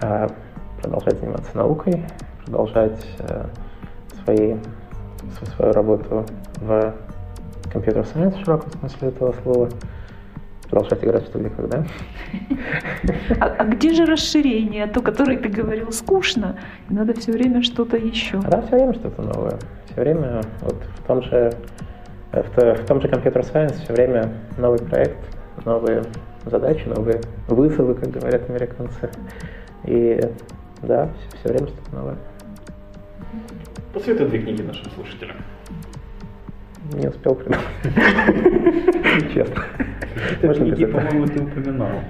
А, 0.00 0.28
продолжать 0.84 1.18
заниматься 1.18 1.56
наукой, 1.56 2.04
продолжать 2.44 3.06
э, 3.20 3.46
свои, 4.22 4.56
св- 5.34 5.54
свою 5.56 5.72
работу 5.72 6.26
в 6.60 6.94
компьютер 7.72 8.04
сайенс 8.04 8.34
в 8.34 8.40
широком 8.40 8.70
смысле 8.72 9.08
этого 9.08 9.34
слова, 9.42 9.68
продолжать 10.68 11.02
играть 11.02 11.24
в 11.24 11.28
студии 11.28 11.48
когда. 11.48 11.84
А, 13.40 13.46
а 13.46 13.64
где 13.64 13.92
же 13.92 14.04
расширение? 14.06 14.86
То, 14.86 15.00
которое 15.00 15.38
ты 15.38 15.48
говорил, 15.48 15.92
скучно. 15.92 16.56
Надо 16.88 17.14
все 17.14 17.32
время 17.32 17.62
что-то 17.62 17.96
еще. 17.96 18.38
А 18.38 18.50
там 18.50 18.62
все 18.66 18.76
время 18.76 18.94
что-то 18.94 19.22
новое. 19.22 19.58
Все 19.86 20.00
время 20.00 20.40
вот 20.60 20.76
в 20.98 21.06
том 21.06 21.22
же 21.22 21.52
э, 22.32 22.42
в, 22.42 22.82
в 22.82 22.86
том 22.86 23.00
же 23.00 23.08
компьютер 23.08 23.44
сайенс 23.44 23.72
все 23.74 23.92
время 23.92 24.32
новый 24.58 24.78
проект, 24.78 25.18
новые 25.64 26.02
задачи, 26.44 26.86
новые 26.88 27.20
вызовы, 27.48 27.94
как 27.94 28.10
говорят 28.10 28.48
американцы. 28.50 29.10
И 29.84 30.20
да, 30.84 31.08
все, 31.18 31.38
все 31.38 31.48
время 31.48 31.68
что-то 31.68 31.96
новое. 31.96 32.16
Посоветуй 33.92 34.28
две 34.28 34.38
книги 34.40 34.62
нашим 34.62 34.90
слушателям. 34.92 35.36
Не 36.92 37.08
успел 37.08 37.34
придумать. 37.34 37.64
Честно. 39.34 39.64
Без 40.42 40.56
книги, 40.56 40.84
по-моему, 40.84 41.26
ты 41.26 41.42
упоминал. 41.42 42.00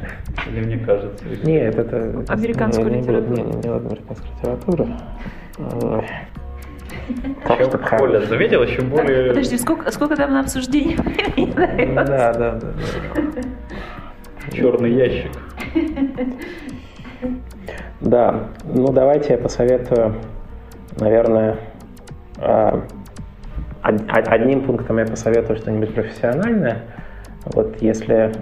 Или 0.48 0.64
мне 0.64 0.78
кажется. 0.78 1.24
Нет, 1.44 1.78
это... 1.78 1.96
это- 1.96 2.32
Американскую 2.32 2.90
литературу. 2.90 3.36
Не, 3.36 3.42
не, 3.42 3.52
не. 3.52 3.64
Так 7.46 7.60
что 7.62 7.78
Коля, 7.78 8.20
заметил 8.20 8.62
еще 8.62 8.80
более... 8.82 9.28
Подожди, 9.28 9.58
сколько, 9.58 9.90
сколько 9.92 10.16
там 10.16 10.32
на 10.32 10.40
обсуждение 10.40 10.96
да, 11.94 12.32
да. 12.32 12.58
да. 12.58 12.72
черный 14.52 14.92
ящик. 14.92 15.30
Да, 18.04 18.48
ну 18.64 18.92
давайте 18.92 19.32
я 19.32 19.38
посоветую, 19.38 20.16
наверное, 21.00 21.56
а, 22.36 22.82
од- 23.82 24.02
од- 24.02 24.28
одним 24.28 24.60
пунктом 24.60 24.98
я 24.98 25.06
посоветую 25.06 25.56
что-нибудь 25.56 25.94
профессиональное. 25.94 26.82
Вот 27.46 27.80
если 27.80 28.32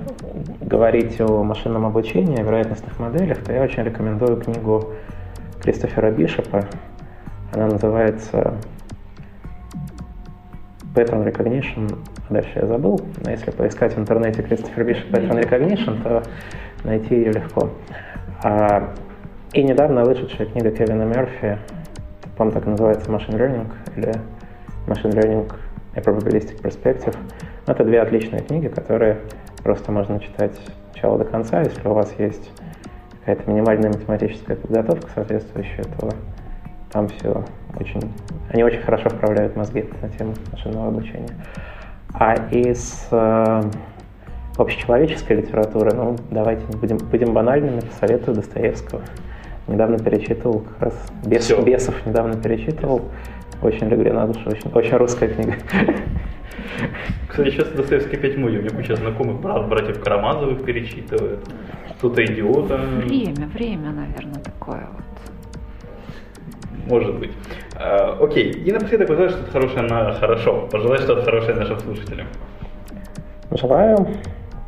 говорить 0.60 1.20
о 1.20 1.44
машинном 1.44 1.86
обучении, 1.86 2.40
о 2.40 2.42
вероятностных 2.42 2.98
моделях, 2.98 3.38
то 3.38 3.52
я 3.52 3.62
очень 3.62 3.84
рекомендую 3.84 4.38
книгу 4.38 4.94
Кристофера 5.62 6.10
Бишопа. 6.10 6.64
Она 7.52 7.66
называется 7.66 8.54
Pattern 10.92 11.24
Recognition. 11.24 11.98
А 12.28 12.34
Дальше 12.34 12.50
я 12.56 12.66
забыл, 12.66 13.00
но 13.24 13.30
если 13.30 13.52
поискать 13.52 13.94
в 13.94 13.98
интернете 14.00 14.42
Кристофер 14.42 14.82
Бишоп 14.82 15.10
Pattern 15.12 15.40
Recognition, 15.40 16.02
то 16.02 16.24
найти 16.82 17.14
ее 17.14 17.30
легко. 17.30 17.70
И 19.52 19.62
недавно 19.62 20.04
вышедшая 20.04 20.46
книга 20.46 20.70
Кевина 20.70 21.02
Мерфи, 21.02 21.58
по-моему, 22.38 22.58
так 22.58 22.66
и 22.66 22.70
называется 22.70 23.10
Machine 23.10 23.36
Learning 23.36 23.70
или 23.96 24.14
Machine 24.86 25.12
Learning 25.12 25.52
A 25.94 26.00
Probabilistic 26.00 26.62
Perspective. 26.62 27.14
Это 27.66 27.84
две 27.84 28.00
отличные 28.00 28.40
книги, 28.40 28.68
которые 28.68 29.18
просто 29.62 29.92
можно 29.92 30.18
читать 30.20 30.54
с 30.54 30.94
начала 30.94 31.18
до 31.18 31.24
конца. 31.26 31.60
Если 31.60 31.86
у 31.86 31.92
вас 31.92 32.14
есть 32.16 32.50
какая-то 33.20 33.50
минимальная 33.50 33.90
математическая 33.90 34.56
подготовка 34.56 35.10
соответствующая, 35.14 35.84
то 36.00 36.08
там 36.90 37.08
все 37.08 37.44
очень... 37.78 38.10
Они 38.50 38.64
очень 38.64 38.80
хорошо 38.80 39.10
вправляют 39.10 39.54
мозги 39.54 39.84
на 40.00 40.08
тему 40.08 40.32
машинного 40.50 40.88
обучения. 40.88 41.34
А 42.14 42.36
из 42.50 43.06
э, 43.10 43.62
общечеловеческой 44.56 45.36
литературы, 45.36 45.94
ну, 45.94 46.16
давайте 46.30 46.64
будем, 46.78 46.96
будем 46.96 47.34
банальными, 47.34 47.80
посоветую 47.80 48.36
Достоевского. 48.36 49.02
Недавно 49.72 49.98
перечитывал, 49.98 50.60
как 50.60 50.82
раз 50.82 51.06
Бес, 51.24 51.44
Всё. 51.44 51.62
Бесов 51.62 51.94
недавно 52.04 52.36
перечитывал. 52.36 53.00
Очень 53.62 53.88
легли 53.88 54.10
на 54.10 54.26
душу, 54.26 54.40
очень, 54.46 54.70
очень 54.74 54.96
русская 54.96 55.28
книга. 55.28 55.54
Кстати, 57.26 57.50
сейчас 57.50 57.68
Достоевский 57.68 58.16
опять 58.16 58.36
мой. 58.36 58.54
У 58.58 58.60
меня 58.60 58.68
куча 58.68 58.96
знакомых 58.96 59.40
брат, 59.40 59.66
братьев 59.68 60.02
Карамазовых 60.02 60.62
перечитывает. 60.64 61.38
Кто-то 61.96 62.22
идиота. 62.22 62.76
Время, 62.76 63.46
время, 63.46 63.92
наверное, 63.92 64.40
такое 64.40 64.86
вот. 64.92 65.04
Может 66.86 67.18
быть. 67.18 67.32
А, 67.74 68.18
окей. 68.20 68.50
И 68.50 68.72
напоследок 68.72 69.08
пожелай 69.08 69.30
что-то 69.30 69.50
хорошее 69.52 69.82
на 69.82 70.12
хорошо. 70.12 70.68
Пожелай 70.70 70.98
что-то 70.98 71.22
хорошее 71.22 71.54
нашим 71.54 71.78
слушателям. 71.80 72.26
Желаю 73.52 74.06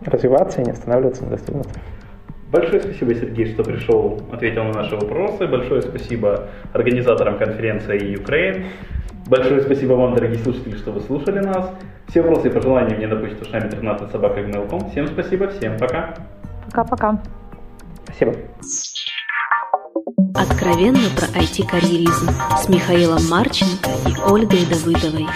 развиваться 0.06 0.62
и 0.62 0.64
не 0.64 0.70
останавливаться 0.70 1.24
на 1.24 1.30
достигнутом. 1.30 1.72
Большое 2.50 2.82
спасибо, 2.82 3.14
Сергей, 3.14 3.52
что 3.52 3.64
пришел, 3.64 4.22
ответил 4.32 4.64
на 4.64 4.72
наши 4.72 4.94
вопросы. 4.94 5.46
Большое 5.46 5.82
спасибо 5.82 6.48
организаторам 6.72 7.38
конференции 7.38 8.16
Ukraine. 8.16 8.66
Большое 9.26 9.62
спасибо 9.62 9.94
вам, 9.94 10.14
дорогие 10.14 10.38
слушатели, 10.38 10.76
что 10.76 10.92
вы 10.92 11.00
слушали 11.00 11.40
нас. 11.40 11.70
Все 12.08 12.22
вопросы 12.22 12.48
и 12.48 12.50
пожелания 12.50 12.94
мне 12.96 13.06
на 13.06 13.16
почту 13.16 13.44
шами 13.46 13.68
13 13.68 14.10
собака 14.10 14.40
Всем 14.90 15.06
спасибо, 15.06 15.48
всем 15.48 15.78
пока. 15.78 16.14
Пока-пока. 16.66 17.22
Спасибо. 18.04 18.34
Откровенно 20.34 21.08
про 21.16 21.26
IT-карьеризм 21.40 22.28
с 22.58 22.68
Михаилом 22.68 23.26
Марченко 23.28 23.90
и 24.06 24.30
Ольгой 24.30 24.66
Давыдовой. 24.66 25.26